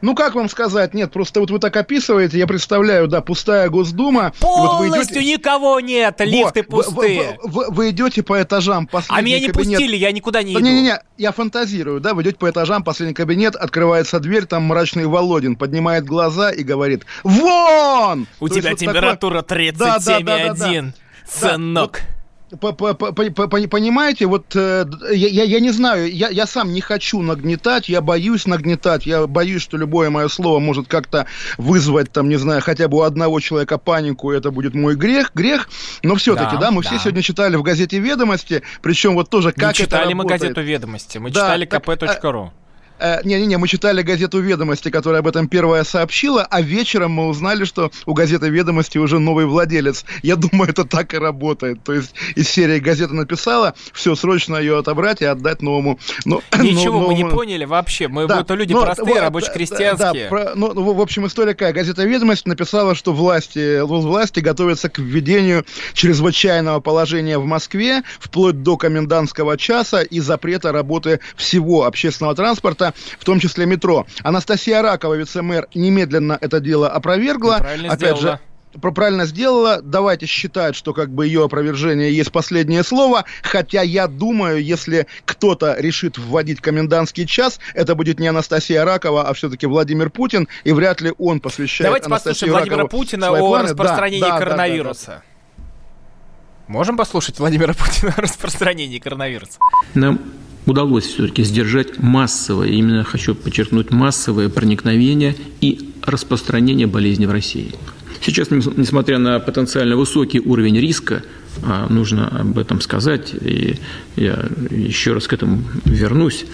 [0.00, 0.94] Ну, как вам сказать?
[0.94, 4.32] Нет, просто вот вы так описываете, я представляю, да, пустая Госдума.
[4.40, 5.32] Полностью вот идете...
[5.32, 7.38] никого нет, лифты Во, пустые.
[7.42, 9.78] Вы, вы, вы идете по этажам, А меня не кабинет...
[9.78, 10.60] пустили, я никуда не иду.
[10.60, 15.56] Не-не-не, я фантазирую, да, вы идете по этажам, последний кабинет, открывается дверь, там мрачный Володин
[15.56, 19.68] поднимает глаза и говорит «Вон!» У То тебя температура такой...
[19.68, 20.92] 37,1, да, да, да, да, да.
[21.26, 21.92] сынок.
[21.92, 22.17] Да, вот
[22.56, 28.46] Понимаете, вот э, я, я не знаю, я, я сам не хочу нагнетать, я боюсь
[28.46, 31.26] нагнетать, я боюсь, что любое мое слово может как-то
[31.58, 35.68] вызвать, там, не знаю, хотя бы у одного человека панику, это будет мой грех, грех,
[36.02, 36.88] но все-таки, да, да мы да.
[36.88, 40.60] все сегодня читали в газете «Ведомости», причем вот тоже как не читали это мы газету
[40.62, 42.50] «Ведомости», мы да, читали kp.ru.
[42.98, 47.64] Э, не-не-не, мы читали газету «Ведомости», которая об этом первая сообщила, а вечером мы узнали,
[47.64, 50.04] что у газеты «Ведомости» уже новый владелец.
[50.22, 51.82] Я думаю, это так и работает.
[51.84, 55.98] То есть из серии газета написала, все, срочно ее отобрать и отдать новому.
[56.24, 57.08] Но, Ничего новому...
[57.08, 58.08] мы не поняли вообще.
[58.08, 60.24] Мы да, это люди но, простые, вот, рабоче-крестьянские.
[60.24, 61.72] Да, про, ну, в общем, история какая.
[61.72, 68.76] Газета «Ведомость» написала, что власти, власти готовятся к введению чрезвычайного положения в Москве вплоть до
[68.76, 72.87] комендантского часа и запрета работы всего общественного транспорта
[73.18, 74.06] в том числе метро.
[74.22, 77.56] Анастасия Ракова, вице-мэр, немедленно это дело опровергла.
[77.56, 78.20] Опять сделала.
[78.20, 78.40] же,
[78.78, 79.80] правильно сделала.
[79.82, 83.24] Давайте считать, что как бы ее опровержение есть последнее слово.
[83.42, 89.34] Хотя я думаю, если кто-то решит вводить комендантский час, это будет не Анастасия Ракова, а
[89.34, 93.68] все-таки Владимир Путин, и вряд ли он посвящает Давайте Анастасию послушаем Владимира Путина о планы.
[93.68, 95.06] распространении да, коронавируса.
[95.06, 96.72] Да, да, да, да.
[96.72, 99.58] Можем послушать Владимира Путина о распространении коронавируса?
[99.94, 100.20] Нам
[100.68, 107.74] удалось все-таки сдержать массовое, именно хочу подчеркнуть, массовое проникновение и распространение болезни в России.
[108.20, 111.22] Сейчас, несмотря на потенциально высокий уровень риска,
[111.64, 113.78] а, нужно об этом сказать, и
[114.16, 116.44] я еще раз к этому вернусь,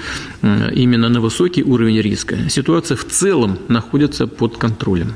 [0.43, 5.15] именно на высокий уровень риска ситуация в целом находится под контролем.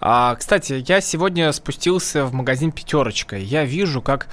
[0.00, 3.36] А, кстати, я сегодня спустился в магазин «Пятерочка».
[3.36, 4.26] Я вижу, как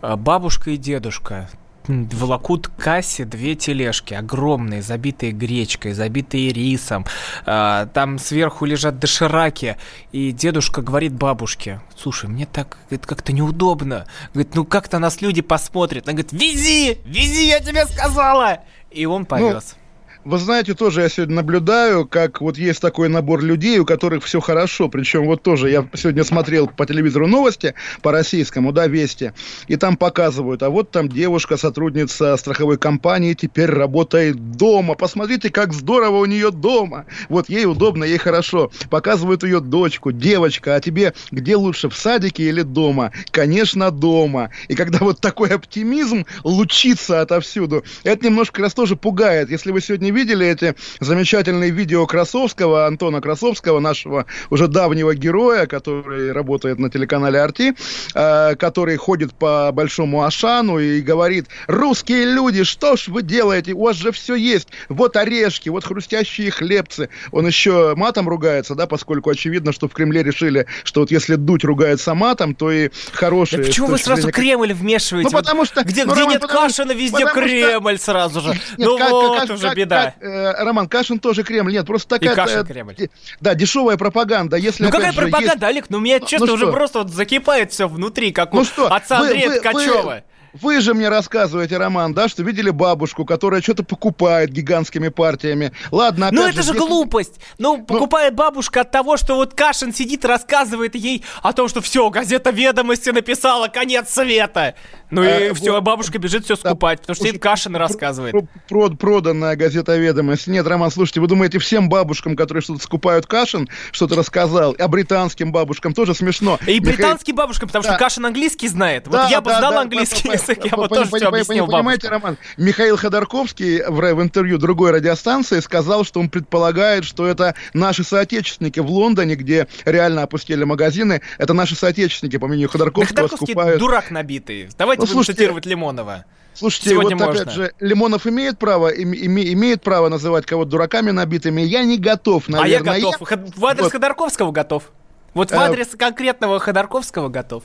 [0.00, 1.48] а, бабушка и дедушка
[1.88, 7.04] волокут к кассе две тележки, огромные, забитые гречкой, забитые рисом.
[7.46, 9.76] А, там сверху лежат дошираки.
[10.12, 14.06] И дедушка говорит бабушке, слушай, мне так как-то неудобно.
[14.32, 16.08] Говорит, ну как-то нас люди посмотрят.
[16.08, 18.60] Она говорит, вези, вези, я тебе сказала.
[18.90, 19.76] И он повез.
[19.76, 19.81] Ну,
[20.24, 24.40] вы знаете, тоже я сегодня наблюдаю, как вот есть такой набор людей, у которых все
[24.40, 24.88] хорошо.
[24.88, 29.32] Причем вот тоже я сегодня смотрел по телевизору новости, по российскому, да, Вести,
[29.68, 34.94] и там показывают, а вот там девушка, сотрудница страховой компании, теперь работает дома.
[34.94, 37.06] Посмотрите, как здорово у нее дома.
[37.28, 38.70] Вот ей удобно, ей хорошо.
[38.90, 43.12] Показывают ее дочку, девочка, а тебе где лучше, в садике или дома?
[43.30, 44.50] Конечно, дома.
[44.68, 49.50] И когда вот такой оптимизм лучится отовсюду, это немножко раз тоже пугает.
[49.50, 56.32] Если вы сегодня видели эти замечательные видео Красовского, Антона Красовского, нашего уже давнего героя, который
[56.32, 57.74] работает на телеканале Арти,
[58.14, 63.84] э, который ходит по Большому Ашану и говорит, русские люди, что ж вы делаете, у
[63.84, 67.08] вас же все есть, вот орешки, вот хрустящие хлебцы.
[67.30, 71.64] Он еще матом ругается, да, поскольку очевидно, что в Кремле решили, что вот если Дудь
[71.64, 73.60] ругается матом, то и хорошие...
[73.60, 74.32] Да почему вы сразу зрения...
[74.32, 75.30] Кремль вмешиваете?
[75.30, 75.82] Ну, потому что...
[75.84, 78.04] Где, ну, где Роман, нет потому, Кашина, везде Кремль что...
[78.04, 78.48] сразу же.
[78.48, 80.01] Нет, ну как, вот как, уже как, беда.
[80.04, 81.72] Как, э, Роман, Кашин тоже Кремль.
[81.72, 82.32] Нет, просто такая...
[82.32, 82.94] И Кашин э, Кремль.
[83.40, 84.56] Да, дешевая пропаганда.
[84.56, 85.62] Если, ну какая пропаганда, есть...
[85.62, 85.84] Олег?
[85.88, 88.92] Ну у меня, честно, ну, уже просто вот закипает все внутри, как ну, у что?
[88.92, 90.02] отца Андрея вы, Ткачева.
[90.02, 95.72] Вы, вы же мне рассказываете, Роман, да, что видели бабушку, которая что-то покупает гигантскими партиями.
[95.90, 96.78] Ладно, опять Ну это же здесь...
[96.78, 97.40] глупость.
[97.58, 101.80] Ну, ну, покупает бабушка от того, что вот Кашин сидит, рассказывает ей о том, что
[101.80, 104.74] все, газета «Ведомости» написала «Конец света».
[105.10, 108.34] Ну и а, все, вот, бабушка бежит все скупать, да, потому что сидит Кашин рассказывает.
[108.68, 110.46] Прод, проданная газета «Ведомость».
[110.46, 115.52] Нет, Роман, слушайте, вы думаете, всем бабушкам, которые что-то скупают Кашин, что-то рассказал, а британским
[115.52, 116.58] бабушкам тоже смешно.
[116.66, 116.96] И Михаил...
[116.96, 117.90] британским бабушкам, потому да.
[117.90, 119.06] что Кашин английский знает.
[119.06, 121.66] Вот да, я бы да, знал да, английский да, язык, я бы тоже все объяснил
[121.66, 128.04] Понимаете, Роман, Михаил Ходорковский в, интервью другой радиостанции сказал, что он предполагает, что это наши
[128.04, 133.78] соотечественники в Лондоне, где реально опустили магазины, это наши соотечественники, по мнению Ходорковского, скупают...
[133.78, 134.68] дурак набитый.
[134.76, 136.24] Давайте ну, будем цитировать Лимонова.
[136.54, 137.42] Слушайте, Сегодня вот можно.
[137.42, 141.62] опять же, Лимонов имеет право, им, име, имеет право называть кого-то дураками набитыми.
[141.62, 142.92] Я не готов, наверное.
[142.92, 143.30] А я готов.
[143.30, 143.44] Я...
[143.56, 143.92] В адрес вот.
[143.92, 144.92] Ходорковского готов.
[145.32, 147.62] Вот в э, адрес конкретного Ходорковского готов.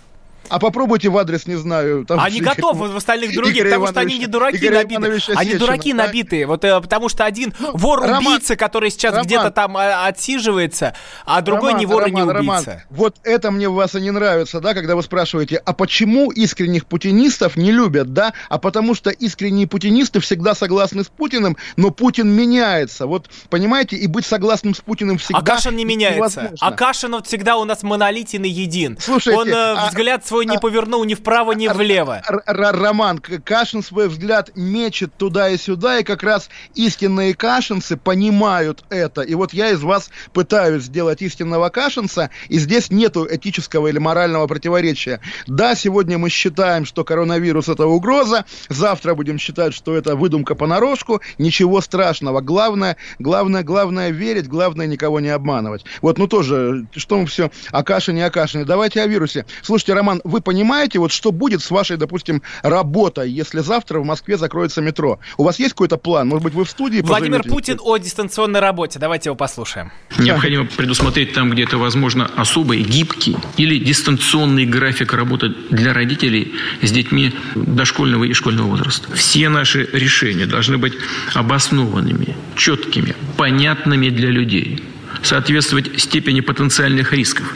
[0.49, 2.05] А попробуйте в адрес, не знаю.
[2.05, 5.21] Там они готовы, в остальных других, Игорь потому Иванович, что они не дураки Игорь набитые.
[5.35, 6.05] Они дураки да?
[6.05, 6.45] набитые.
[6.45, 10.93] Вот э, потому что один ну, вор-убийца, который сейчас где-то там а, отсиживается,
[11.25, 12.33] а другой Роман, не вор и не убийца.
[12.33, 16.31] Роман, вот это мне у вас и не нравится, да, когда вы спрашиваете, а почему
[16.31, 18.33] искренних путинистов не любят, да?
[18.49, 23.07] А потому что искренние путинисты всегда согласны с Путиным, но Путин меняется.
[23.07, 26.17] Вот, понимаете, и быть согласным с Путиным всегда А Кашин не меняется.
[26.17, 26.57] Невозможно.
[26.59, 28.97] А Кашин вот всегда у нас монолитен и един.
[28.99, 29.87] Слушайте, Он э, а...
[29.87, 32.21] взгляд свой свой не повернул ни вправо, ни влево.
[32.45, 39.21] Роман, Кашин свой взгляд мечет туда и сюда, и как раз истинные кашинцы понимают это.
[39.21, 44.45] И вот я из вас пытаюсь сделать истинного кашинца, и здесь нету этического или морального
[44.47, 45.21] противоречия.
[45.47, 51.21] Да, сегодня мы считаем, что коронавирус это угроза, завтра будем считать, что это выдумка понарошку,
[51.37, 52.41] ничего страшного.
[52.41, 55.83] Главное, главное, главное верить, главное никого не обманывать.
[56.01, 58.65] Вот, ну тоже, что мы все о Кашине, о Кашине.
[58.65, 59.45] Давайте о вирусе.
[59.63, 64.37] Слушайте, Роман, вы понимаете, вот что будет с вашей, допустим, работой, если завтра в Москве
[64.37, 65.19] закроется метро?
[65.37, 66.27] У вас есть какой-то план?
[66.27, 68.99] Может быть, вы в студии Владимир Путин о дистанционной работе.
[68.99, 69.91] Давайте его послушаем.
[70.17, 76.91] Необходимо предусмотреть там, где это возможно, особый, гибкий или дистанционный график работы для родителей с
[76.91, 79.15] детьми дошкольного и школьного возраста.
[79.15, 80.93] Все наши решения должны быть
[81.33, 84.83] обоснованными, четкими, понятными для людей,
[85.21, 87.55] соответствовать степени потенциальных рисков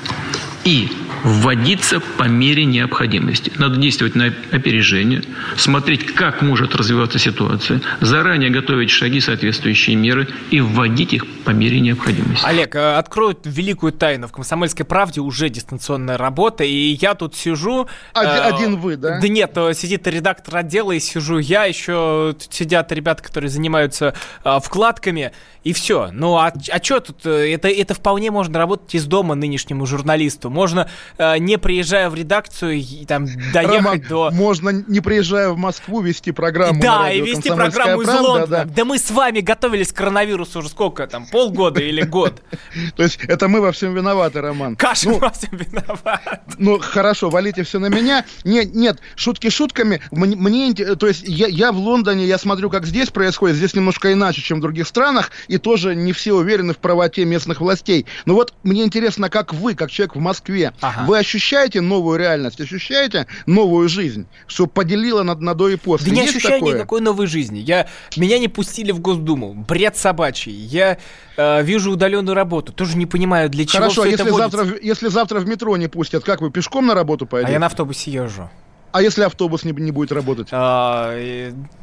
[0.64, 0.90] и
[1.24, 3.52] вводиться по мере необходимости.
[3.58, 5.24] Надо действовать на опережение,
[5.56, 11.80] смотреть, как может развиваться ситуация, заранее готовить шаги, соответствующие меры и вводить их по мере
[11.80, 12.46] необходимости.
[12.46, 14.28] Олег, э, откроют великую тайну.
[14.28, 17.88] В «Комсомольской правде» уже дистанционная работа, и я тут сижу...
[18.14, 19.20] Один, э, один вы, да?
[19.20, 24.60] Да нет, э, сидит редактор отдела, и сижу я, еще сидят ребята, которые занимаются э,
[24.64, 25.32] вкладками,
[25.64, 26.10] и все.
[26.12, 27.26] Ну, а, а что тут?
[27.26, 30.50] Э, это, это вполне можно работать из дома нынешнему журналисту.
[30.50, 34.32] Можно Э, не приезжая в редакцию, и там доехать Роман, до...
[34.32, 38.48] Можно, не приезжая в Москву, вести программу Да, и вести программу из правда, Лондона.
[38.48, 38.66] Да.
[38.66, 42.42] да мы с вами готовились к коронавирусу уже сколько там, полгода или год.
[42.96, 44.76] То есть это мы во всем виноваты, Роман.
[44.76, 46.42] Каша ну, во всем виноват.
[46.58, 48.26] Ну, хорошо, валите все на меня.
[48.44, 50.02] Нет, нет, шутки шутками.
[50.12, 53.58] Мне, то есть я, я в Лондоне, я смотрю, как здесь происходит.
[53.58, 55.32] Здесь немножко иначе, чем в других странах.
[55.48, 58.06] И тоже не все уверены в правоте местных властей.
[58.26, 61.10] Но вот мне интересно, как вы, как человек в Москве, ага.
[61.10, 66.10] Вы ощущаете новую реальность, ощущаете новую жизнь, что поделила на, на до и после?
[66.10, 66.76] Да не Есть ощущаю такое?
[66.76, 67.60] никакой новой жизни.
[67.60, 67.88] Я,
[68.18, 69.54] меня не пустили в Госдуму.
[69.54, 70.52] Бред собачий.
[70.52, 70.98] Я
[71.38, 72.72] э, вижу удаленную работу.
[72.74, 75.88] Тоже не понимаю, для чего Хорошо, все если это завтра, если завтра в метро не
[75.88, 77.52] пустят, как вы пешком на работу пойдете?
[77.52, 78.50] А я на автобусе езжу.
[78.92, 80.50] А если автобус не, не будет работать?
[80.52, 81.16] А,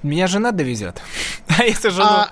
[0.03, 1.01] меня жена довезет.
[1.59, 2.27] А если жену...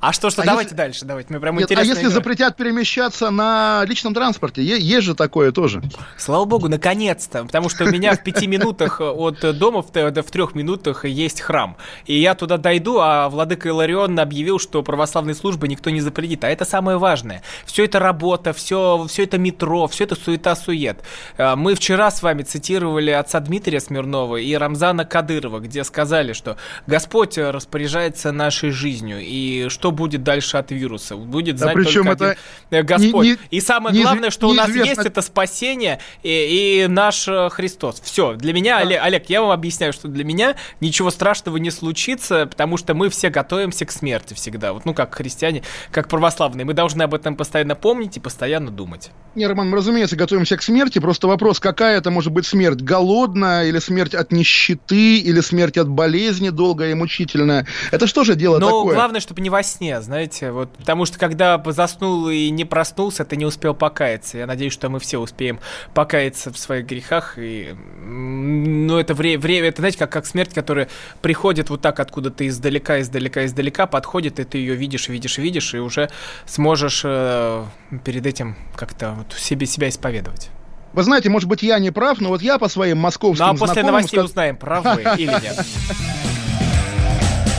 [0.00, 0.12] А...
[0.12, 0.76] Что, что, а давайте если...
[0.76, 2.10] дальше, давайте, мы прям Нет, А если игры.
[2.10, 4.62] запретят перемещаться на личном транспорте?
[4.62, 5.82] Е- есть же такое тоже.
[6.16, 10.54] Слава богу, наконец-то, потому что у меня в пяти минутах от дома, в, в трех
[10.54, 11.76] минутах есть храм.
[12.06, 16.44] И я туда дойду, а владыка Иларион объявил, что православной службы никто не запретит.
[16.44, 17.42] А это самое важное.
[17.64, 21.02] Все это работа, все, все это метро, все это суета-сует.
[21.36, 26.56] А, мы вчера с вами цитировали отца Дмитрия Смирнова и Рамзана Кадырова, где сказали, что
[26.86, 31.16] Господь распоряжается нашей жизнью, и что что будет дальше от вируса.
[31.16, 32.36] Будет знать да, только это
[32.70, 33.26] один Господь.
[33.26, 37.26] Не, не, и самое не, главное, что у нас есть, это спасение и, и наш
[37.50, 38.00] Христос.
[38.00, 38.34] Все.
[38.34, 38.82] Для меня, да.
[38.82, 43.08] Олег, Олег, я вам объясняю, что для меня ничего страшного не случится, потому что мы
[43.08, 44.74] все готовимся к смерти всегда.
[44.74, 46.66] Вот, ну, как христиане, как православные.
[46.66, 49.10] Мы должны об этом постоянно помнить и постоянно думать.
[49.34, 50.98] Не, Роман, мы, разумеется, готовимся к смерти.
[50.98, 52.82] Просто вопрос, какая это может быть смерть?
[52.82, 57.66] Голодная или смерть от нищеты, или смерть от болезни долгая и мучительная?
[57.90, 58.94] Это что же дело Но такое?
[58.94, 60.50] главное, чтобы не во сне, знаете.
[60.50, 64.38] Вот, потому что когда заснул и не проснулся, ты не успел покаяться.
[64.38, 65.60] Я надеюсь, что мы все успеем
[65.94, 67.34] покаяться в своих грехах.
[67.38, 67.74] И,
[68.04, 70.88] ну, это время, время, это, знаете, как, как смерть, которая
[71.22, 75.78] приходит вот так откуда-то издалека, издалека, издалека, подходит, и ты ее видишь, видишь, видишь, и
[75.78, 76.10] уже
[76.46, 77.64] сможешь э,
[78.04, 80.50] перед этим как-то вот себе себя исповедовать.
[80.92, 83.54] Вы знаете, может быть, я не прав, но вот я по своим московским Ну, а
[83.54, 84.30] после новостей сказ...
[84.30, 85.64] узнаем, прав вы или нет.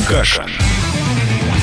[0.09, 0.45] Каша.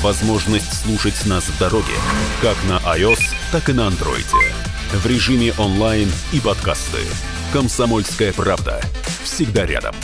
[0.00, 1.92] Возможность слушать нас в дороге,
[2.40, 3.20] как на iOS,
[3.52, 4.26] так и на Android.
[4.92, 6.98] В режиме онлайн и подкасты.
[7.52, 8.80] «Комсомольская правда».
[9.22, 9.94] Всегда рядом.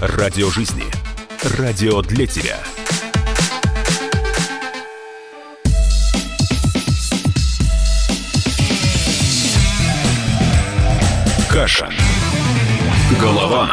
[0.00, 0.84] Радио жизни.
[1.58, 2.58] Радио для тебя.
[11.48, 11.90] Каша.
[13.20, 13.70] Голова.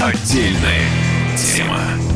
[0.00, 0.88] Отдельная
[1.36, 2.11] тема.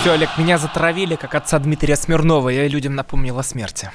[0.00, 2.50] Все, Олег, меня затравили, как отца Дмитрия Смирнова.
[2.50, 3.90] Я людям напомнил о смерти.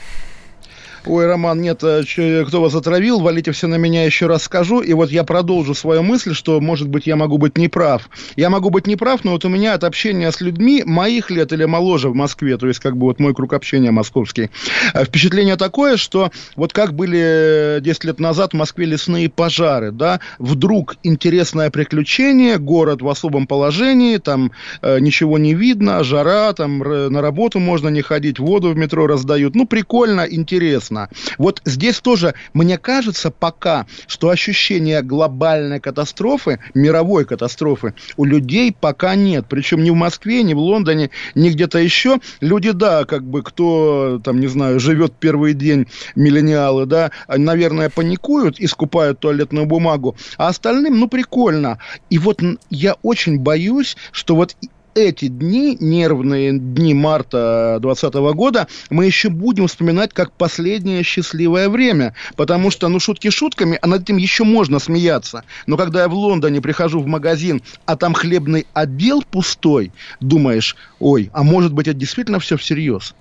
[1.05, 2.03] Ой, Роман, нет, э,
[2.47, 4.79] кто вас отравил, валите все на меня, еще раз скажу.
[4.79, 8.09] И вот я продолжу свою мысль, что, может быть, я могу быть неправ.
[8.37, 11.65] Я могу быть неправ, но вот у меня от общения с людьми моих лет или
[11.65, 14.49] моложе в Москве, то есть как бы вот мой круг общения московский,
[14.93, 20.21] э, впечатление такое, что вот как были 10 лет назад в Москве лесные пожары, да,
[20.39, 27.21] вдруг интересное приключение, город в особом положении, там э, ничего не видно, жара, там на
[27.21, 29.53] работу можно не ходить, воду в метро раздают.
[29.53, 31.09] Ну, прикольно, интересно ясно.
[31.37, 39.15] Вот здесь тоже, мне кажется, пока, что ощущение глобальной катастрофы, мировой катастрофы у людей пока
[39.15, 39.45] нет.
[39.49, 42.19] Причем ни в Москве, ни в Лондоне, ни где-то еще.
[42.41, 48.59] Люди, да, как бы, кто, там, не знаю, живет первый день, миллениалы, да, наверное, паникуют
[48.59, 51.79] и скупают туалетную бумагу, а остальным, ну, прикольно.
[52.09, 54.55] И вот я очень боюсь, что вот
[54.95, 62.13] эти дни, нервные дни марта 2020 года, мы еще будем вспоминать как последнее счастливое время.
[62.35, 65.43] Потому что, ну, шутки шутками, а над этим еще можно смеяться.
[65.67, 71.29] Но когда я в Лондоне прихожу в магазин, а там хлебный отдел пустой, думаешь, ой,
[71.33, 73.13] а может быть, это действительно все всерьез?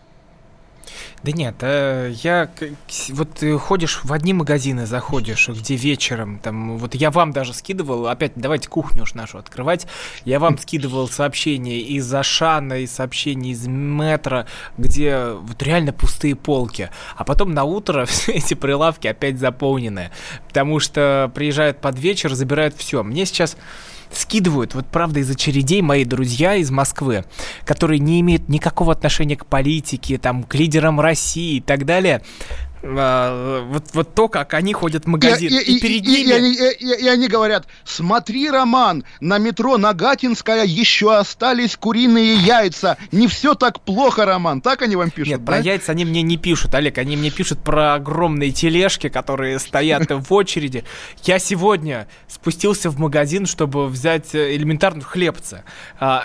[1.22, 2.50] Да нет, э, я
[3.10, 8.08] вот ты ходишь в одни магазины, заходишь, где вечером, там, вот я вам даже скидывал,
[8.08, 9.86] опять давайте кухню уж нашу открывать,
[10.24, 14.46] я вам скидывал сообщения из Ашана, и сообщения из метро,
[14.76, 20.10] где вот реально пустые полки, а потом на утро все эти прилавки опять заполнены,
[20.48, 23.04] потому что приезжают под вечер, забирают все.
[23.04, 23.56] Мне сейчас
[24.12, 27.24] скидывают, вот правда, из очередей мои друзья из Москвы,
[27.64, 32.22] которые не имеют никакого отношения к политике, там, к лидерам России и так далее,
[32.83, 35.53] а, вот, вот то, как они ходят в магазин.
[35.53, 36.28] И, и, и перед и, ними...
[36.28, 42.97] И, они, и, и они говорят, смотри, Роман, на метро Нагатинская еще остались куриные яйца.
[43.12, 44.61] Не все так плохо, Роман.
[44.61, 45.53] Так они вам пишут, Нет, да?
[45.53, 46.99] про яйца они мне не пишут, Олег.
[46.99, 50.85] Они мне пишут про огромные тележки, которые стоят в очереди.
[51.24, 55.64] Я сегодня спустился в магазин, чтобы взять э, элементарную хлебца.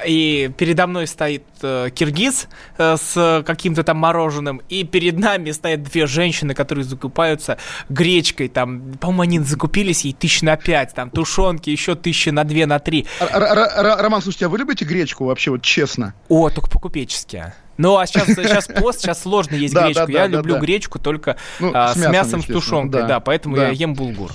[0.05, 2.47] И передо мной стоит э, киргиз
[2.78, 7.57] э, с каким-то там мороженым, и перед нами стоят две женщины, женщины, которые закупаются
[7.89, 12.65] гречкой, там, по-моему, они закупились ей тысяч на пять, там, тушенки еще тысячи на две,
[12.65, 13.05] на три.
[13.19, 16.13] Роман, слушайте, а вы любите гречку вообще, вот честно?
[16.29, 17.53] О, только по-купечески.
[17.77, 20.09] Ну, а сейчас, сейчас пост, сейчас сложно есть гречку.
[20.09, 24.31] я люблю гречку только ну, а, с мясом, с тушенкой, да, поэтому я ем булгур.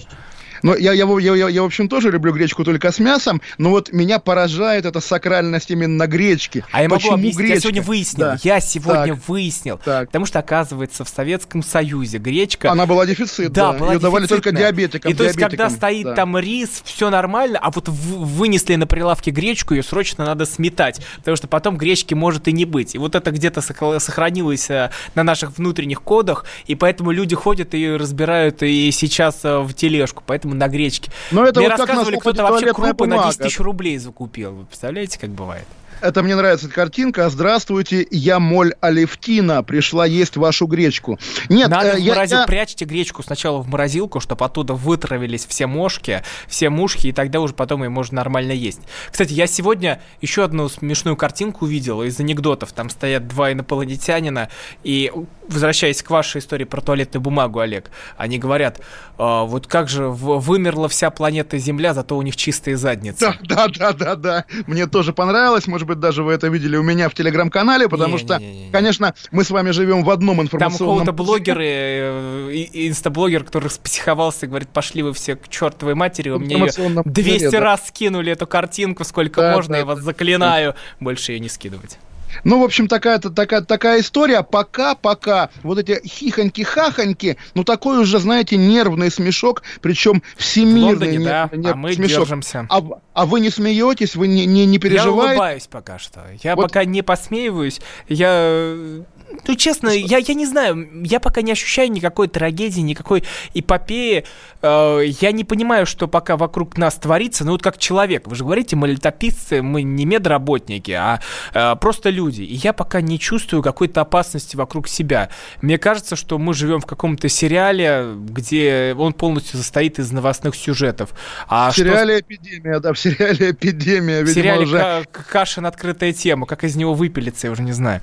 [0.62, 3.70] Но я, я, я, я, я, в общем, тоже люблю гречку только с мясом, но
[3.70, 6.64] вот меня поражает эта сакральность именно гречки.
[6.70, 7.54] А я могу Почему объяснить, гречка?
[7.54, 8.38] я сегодня выяснил, да.
[8.42, 9.28] я сегодня так.
[9.28, 10.06] выяснил, так.
[10.08, 12.70] потому что, оказывается, в Советском Союзе гречка...
[12.70, 13.72] Она была дефицит, да.
[13.72, 13.78] да.
[13.78, 15.10] Была Ее давали только диабетикам.
[15.10, 16.14] И то есть, когда стоит да.
[16.14, 21.36] там рис, все нормально, а вот вынесли на прилавке гречку, ее срочно надо сметать, потому
[21.36, 22.94] что потом гречки может и не быть.
[22.94, 27.90] И вот это где-то сохранилось э, на наших внутренних кодах, и поэтому люди ходят и
[27.90, 31.10] разбирают и сейчас э, в тележку, поэтому на гречке.
[31.30, 33.22] Но это Мне вот рассказывали, кто-то вообще крупы бумага.
[33.22, 34.52] на 10 тысяч рублей закупил.
[34.52, 35.66] Вы представляете, как бывает?
[36.02, 37.30] Это мне нравится эта картинка.
[37.30, 39.62] Здравствуйте, я Моль Алевтина.
[39.62, 41.16] Пришла есть вашу гречку.
[41.48, 42.38] Нет, Надо э, в морозил...
[42.38, 42.44] я...
[42.44, 47.54] прячьте гречку сначала в морозилку, чтобы оттуда вытравились все мошки, все мушки, и тогда уже
[47.54, 48.80] потом ее можно нормально есть.
[49.12, 52.72] Кстати, я сегодня еще одну смешную картинку увидел из анекдотов.
[52.72, 54.48] Там стоят два инопланетянина,
[54.82, 55.12] и
[55.48, 58.80] возвращаясь к вашей истории про туалетную бумагу, Олег, они говорят,
[59.18, 63.36] «А, вот как же вымерла вся планета Земля, зато у них чистые задницы.
[63.42, 64.44] Да, да, да, да, да.
[64.66, 68.18] Мне тоже понравилось, может быть, даже вы это видели у меня в телеграм-канале, потому не,
[68.18, 68.70] что, не, не, не.
[68.70, 70.78] конечно, мы с вами живем в одном информационном...
[70.78, 75.94] Там у кого-то блогер, э, инстаблогер, который спсиховался и говорит, пошли вы все к чертовой
[75.94, 77.60] матери, вы мне ее 200 да.
[77.60, 81.98] раз скинули эту картинку, сколько можно, я вас заклинаю, больше ее не скидывать.
[82.44, 84.42] Ну, в общем, такая, такая, такая история.
[84.42, 91.24] Пока, пока вот эти хихоньки-хахоньки, ну, такой уже, знаете, нервный смешок, причем всемирный в Лондоне,
[91.24, 92.20] да, а мы смешок.
[92.20, 92.66] держимся.
[92.68, 92.82] А,
[93.14, 95.16] а вы не смеетесь, вы не, не, не переживаете?
[95.16, 96.24] Я улыбаюсь пока что.
[96.42, 96.62] Я вот.
[96.62, 97.80] пока не посмеиваюсь.
[98.08, 99.02] Я
[99.46, 103.24] ну, честно, я, я не знаю, я пока не ощущаю никакой трагедии, никакой
[103.54, 104.24] эпопеи.
[104.60, 107.44] Э, я не понимаю, что пока вокруг нас творится.
[107.44, 108.26] Ну, вот как человек.
[108.26, 111.20] Вы же говорите, мы летописцы, мы не медработники, а
[111.54, 112.21] э, просто люди.
[112.28, 115.30] И я пока не чувствую какой-то опасности вокруг себя.
[115.60, 121.10] Мне кажется, что мы живем в каком-то сериале, где он полностью состоит из новостных сюжетов.
[121.48, 122.26] А в сериале что...
[122.26, 124.22] «Эпидемия», да, в сериале «Эпидемия».
[124.22, 125.04] В сериале уже...
[125.30, 125.66] «Кашин.
[125.66, 126.46] Открытая тема».
[126.46, 128.00] Как из него выпилиться, я уже не знаю.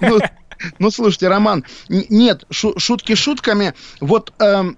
[0.00, 0.20] Ну,
[0.78, 3.74] ну, слушайте, Роман, нет, шутки шутками.
[4.00, 4.76] Вот эм,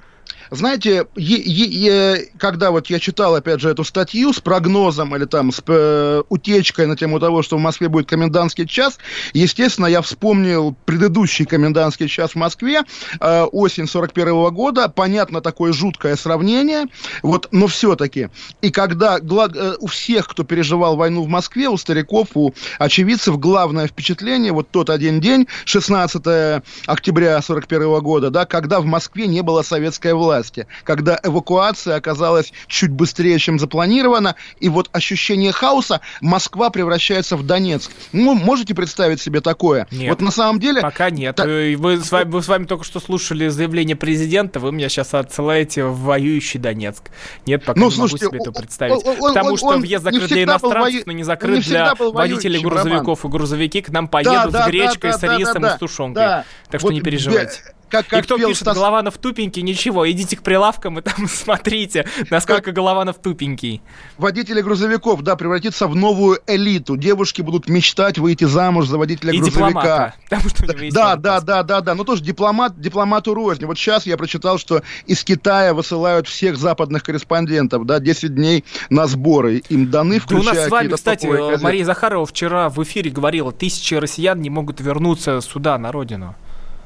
[0.56, 5.52] знаете, е- е- когда вот я читал, опять же, эту статью с прогнозом или там
[5.52, 8.98] с э, утечкой на тему того, что в Москве будет комендантский час,
[9.32, 12.82] естественно, я вспомнил предыдущий комендантский час в Москве,
[13.20, 16.86] э, осень 41 -го года, понятно, такое жуткое сравнение,
[17.22, 18.28] вот, но все-таки.
[18.62, 23.86] И когда э, у всех, кто переживал войну в Москве, у стариков, у очевидцев, главное
[23.86, 29.42] впечатление, вот тот один день, 16 октября 41 -го года, да, когда в Москве не
[29.42, 36.00] было советской власти власти, когда эвакуация оказалась чуть быстрее, чем запланировано, и вот ощущение хаоса
[36.20, 37.90] Москва превращается в Донецк.
[38.12, 39.86] Ну, можете представить себе такое?
[39.90, 40.10] Нет.
[40.10, 40.80] Вот на самом деле...
[40.80, 41.36] Пока нет.
[41.36, 41.44] Та...
[41.44, 45.84] Вы, с вами, мы с вами только что слушали заявление президента, вы меня сейчас отсылаете
[45.84, 47.04] в воюющий Донецк.
[47.46, 49.04] Нет, пока ну, не слушайте, могу себе это представить.
[49.04, 51.94] Он, он, Потому он, что он въезд закрыт для иностранцев, но не закрыт не для
[51.94, 53.24] водителей грузовиков.
[53.24, 53.34] Роман.
[53.34, 55.76] И грузовики к нам поедут да, с гречкой, да, да, с рисом да, да, и
[55.76, 56.22] с тушенкой.
[56.22, 56.44] Да.
[56.70, 58.76] Так что вот не переживайте как, как и кто пишет Стас...
[58.76, 62.74] Голованов тупенький, ничего, идите к прилавкам и там смотрите, насколько как...
[62.74, 63.82] Голованов тупенький.
[64.18, 66.96] Водители грузовиков, да, превратиться в новую элиту.
[66.96, 70.14] Девушки будут мечтать выйти замуж за водителя и грузовика.
[70.24, 73.64] Потому что да, да, да, да, да, но тоже дипломат, дипломату рознь.
[73.64, 79.06] Вот сейчас я прочитал, что из Китая высылают всех западных корреспондентов, да, 10 дней на
[79.06, 79.62] сборы.
[79.68, 80.44] Им даны, включая...
[80.44, 81.26] Да у нас с вами, кстати,
[81.62, 86.34] Мария Захарова вчера в эфире говорила, тысячи россиян не могут вернуться сюда, на родину.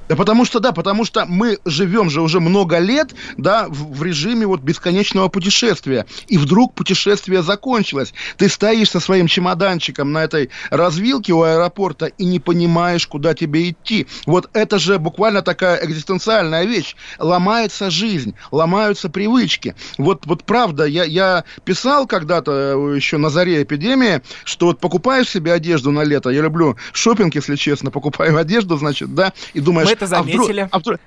[0.09, 4.03] Да потому что, да, потому что мы живем же уже много лет, да, в, в
[4.03, 6.07] режиме вот бесконечного путешествия.
[6.29, 8.15] И вдруг путешествие закончилось.
[8.37, 13.71] Ты стоишь со своим чемоданчиком на этой развилке у аэропорта и не понимаешь, куда тебе
[13.71, 14.07] идти.
[14.27, 16.97] Вот это же буквально такая экзистенциальная вещь.
[17.19, 19.75] Ломается жизнь, ломаются привычки.
[19.99, 25.29] Вот, вот правда, я, я писал когда-то э, еще на заре эпидемии, что вот покупаешь
[25.29, 29.89] себе одежду на лето, я люблю шопинг, если честно, покупаю одежду, значит, да, и думаешь,
[29.99, 30.61] это заметили.
[30.61, 31.01] А вдруг, а вдруг,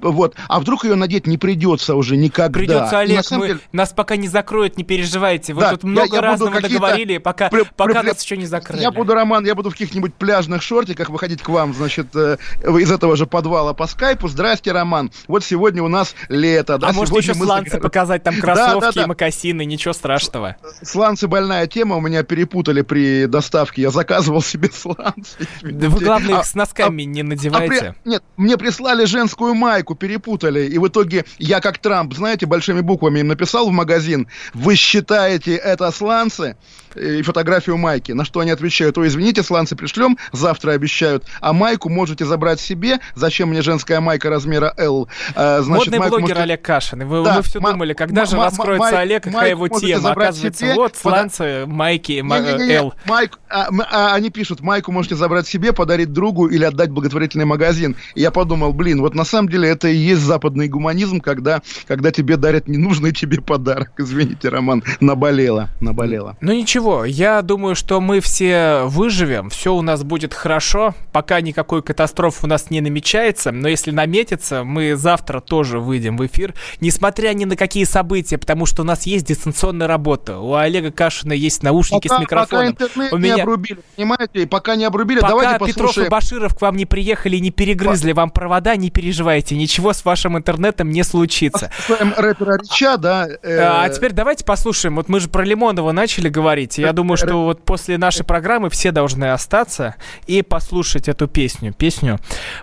[0.00, 0.34] вот.
[0.48, 2.58] А вдруг ее надеть не придется уже никогда?
[2.58, 3.60] Придется, Олег, мы, деле...
[3.72, 5.54] нас пока не закроют, не переживайте.
[5.54, 8.46] Вы да, тут много я, я разного договорили, пока, при, пока при, нас еще не
[8.46, 8.82] закрыли.
[8.82, 12.90] Я буду, Роман, я буду в каких-нибудь пляжных шортиках выходить к вам, значит, э, из
[12.90, 14.28] этого же подвала по скайпу.
[14.28, 15.10] Здрасте, Роман.
[15.28, 16.78] Вот сегодня у нас лето.
[16.78, 17.88] Да, а может еще сланцы загор...
[17.88, 19.02] показать, там кроссовки да, да, да.
[19.02, 20.56] и мокасины, ничего страшного.
[20.82, 23.82] Сланцы больная тема, у меня перепутали при доставке.
[23.82, 25.48] Я заказывал себе сланцы.
[25.62, 27.74] Да вы, главное, их а, с носками а, не надевайте.
[27.74, 28.10] А при...
[28.10, 33.20] Нет, мне прислали женскую майку, перепутали и в итоге я как Трамп, знаете, большими буквами
[33.20, 36.56] им написал в магазин, вы считаете это сланцы?
[36.96, 38.12] И фотографию майки.
[38.12, 42.98] На что они отвечают, ой, извините, сланцы пришлем, завтра обещают, а майку можете забрать себе.
[43.14, 45.08] Зачем мне женская майка размера L?
[45.34, 46.40] А, значит, Модный блогер можете...
[46.40, 47.06] Олег Кашин.
[47.06, 50.10] Вы, да, мы все думали, когда же раскроется Олег, какая его тема.
[50.10, 52.24] Оказывается, себе, вот сланцы, майки,
[52.70, 52.94] L.
[53.06, 57.96] Майку, а, а, они пишут, майку можете забрать себе, подарить другу или отдать благотворительный магазин.
[58.14, 62.10] И я подумал, блин, вот на самом деле это и есть западный гуманизм, когда, когда
[62.10, 63.92] тебе дарят ненужный тебе подарок.
[63.98, 66.36] Извините, Роман, наболело, наболело.
[66.40, 71.82] Ну ничего, я думаю, что мы все выживем, все у нас будет хорошо, пока никакой
[71.82, 77.32] катастрофы у нас не намечается, но если наметится, мы завтра тоже выйдем в эфир, несмотря
[77.32, 81.62] ни на какие события, потому что у нас есть дистанционная работа, у Олега Кашина есть
[81.62, 82.74] наушники пока, с микрофоном.
[82.74, 83.34] Пока интернет у меня...
[83.34, 85.86] не обрубили, понимаете, пока не обрубили, пока давайте послушаем.
[85.86, 89.92] Петров и Баширов к вам не приехали и не перегрызли вам провода, не переживайте, ничего
[89.92, 91.70] с вашим интернетом не случится.
[91.76, 93.28] Послушаем рэпера Рича, да.
[93.42, 93.58] Э...
[93.60, 97.64] А теперь давайте послушаем, вот мы же про Лимонова начали говорить, я думаю, что вот
[97.64, 99.96] после нашей программы все должны остаться
[100.26, 102.18] и послушать эту песню, песню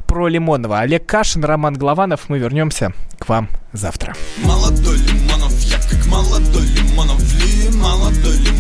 [0.06, 0.80] про Лимонова.
[0.80, 4.16] Олег Кашин, Роман Главанов, мы вернемся к вам завтра.
[4.44, 8.57] Молодой Лимонов, я как молодой Лимонов, ли, молодой Лимонов,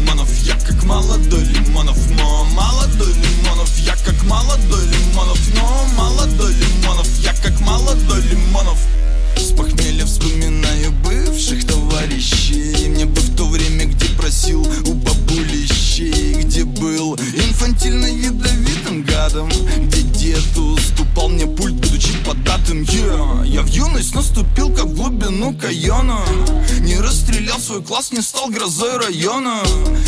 [27.88, 29.64] класс, не стал грозой района.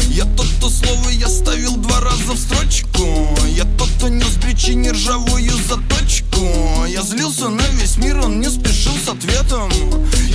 [0.10, 3.30] Я тот, кто слово я ставил два раза в строчку.
[3.48, 6.86] Я тот, кто нес причине ржавую заточку.
[6.88, 9.72] Я злился на весь мир, он не спешил с ответом.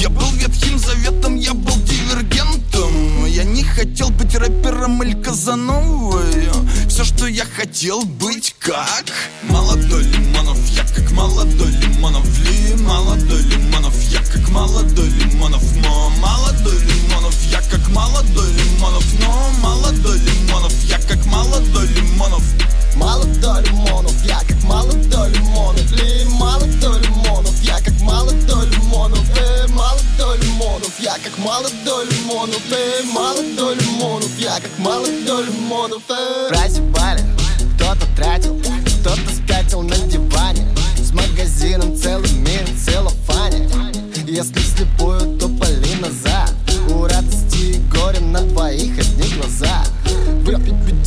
[0.01, 3.27] Я был ветхим заветом, я был дивергентом.
[3.27, 6.49] Я не хотел быть рэпером или Казановой
[6.89, 8.24] Все, что я хотел быть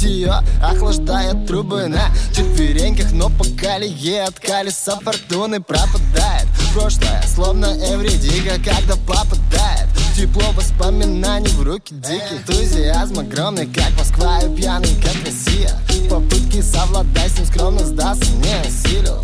[0.07, 6.47] Питье, охлаждает трубы на четвереньках Но по колее от колеса фортуны пропадает.
[6.73, 12.41] Прошлое, словно Эвредика, когда попадает Тепло воспоминаний в руки диких.
[12.49, 15.79] Энтузиазм огромный, как Москва и пьяный, как Россия.
[15.89, 19.23] В попытке совладать с ним скромно сдаться не осилил.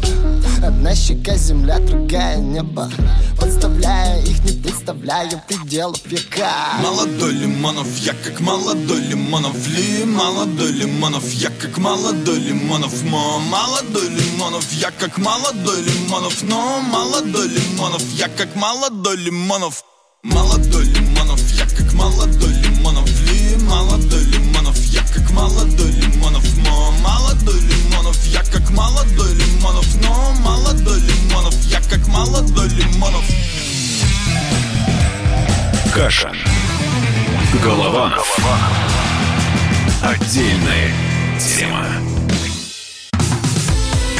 [0.63, 2.91] Одна щека земля, другая небо.
[3.39, 6.51] Подставляя их, не представляю пределов века.
[6.83, 9.67] Молодой Лимонов, я как молодой Лимонов.
[9.69, 13.01] Ли, молодой Лимонов, я как молодой Лимонов.
[13.01, 16.43] Мо, молодой Лимонов, я как молодой Лимонов.
[16.43, 19.83] Но молодой Лимонов, я как молодой Лимонов
[20.23, 27.59] Молодой Лимонов, я как молодой Лимонов Ли, молодой Лимонов, я как молодой Лимонов Мо, молодой
[27.59, 33.25] Лимонов, я как молодой Лимонов Но молодой Лимонов, я как молодой Лимонов
[35.93, 36.31] Каша.
[37.61, 38.39] Голованов.
[40.01, 40.91] Отдельная
[41.37, 42.12] тема.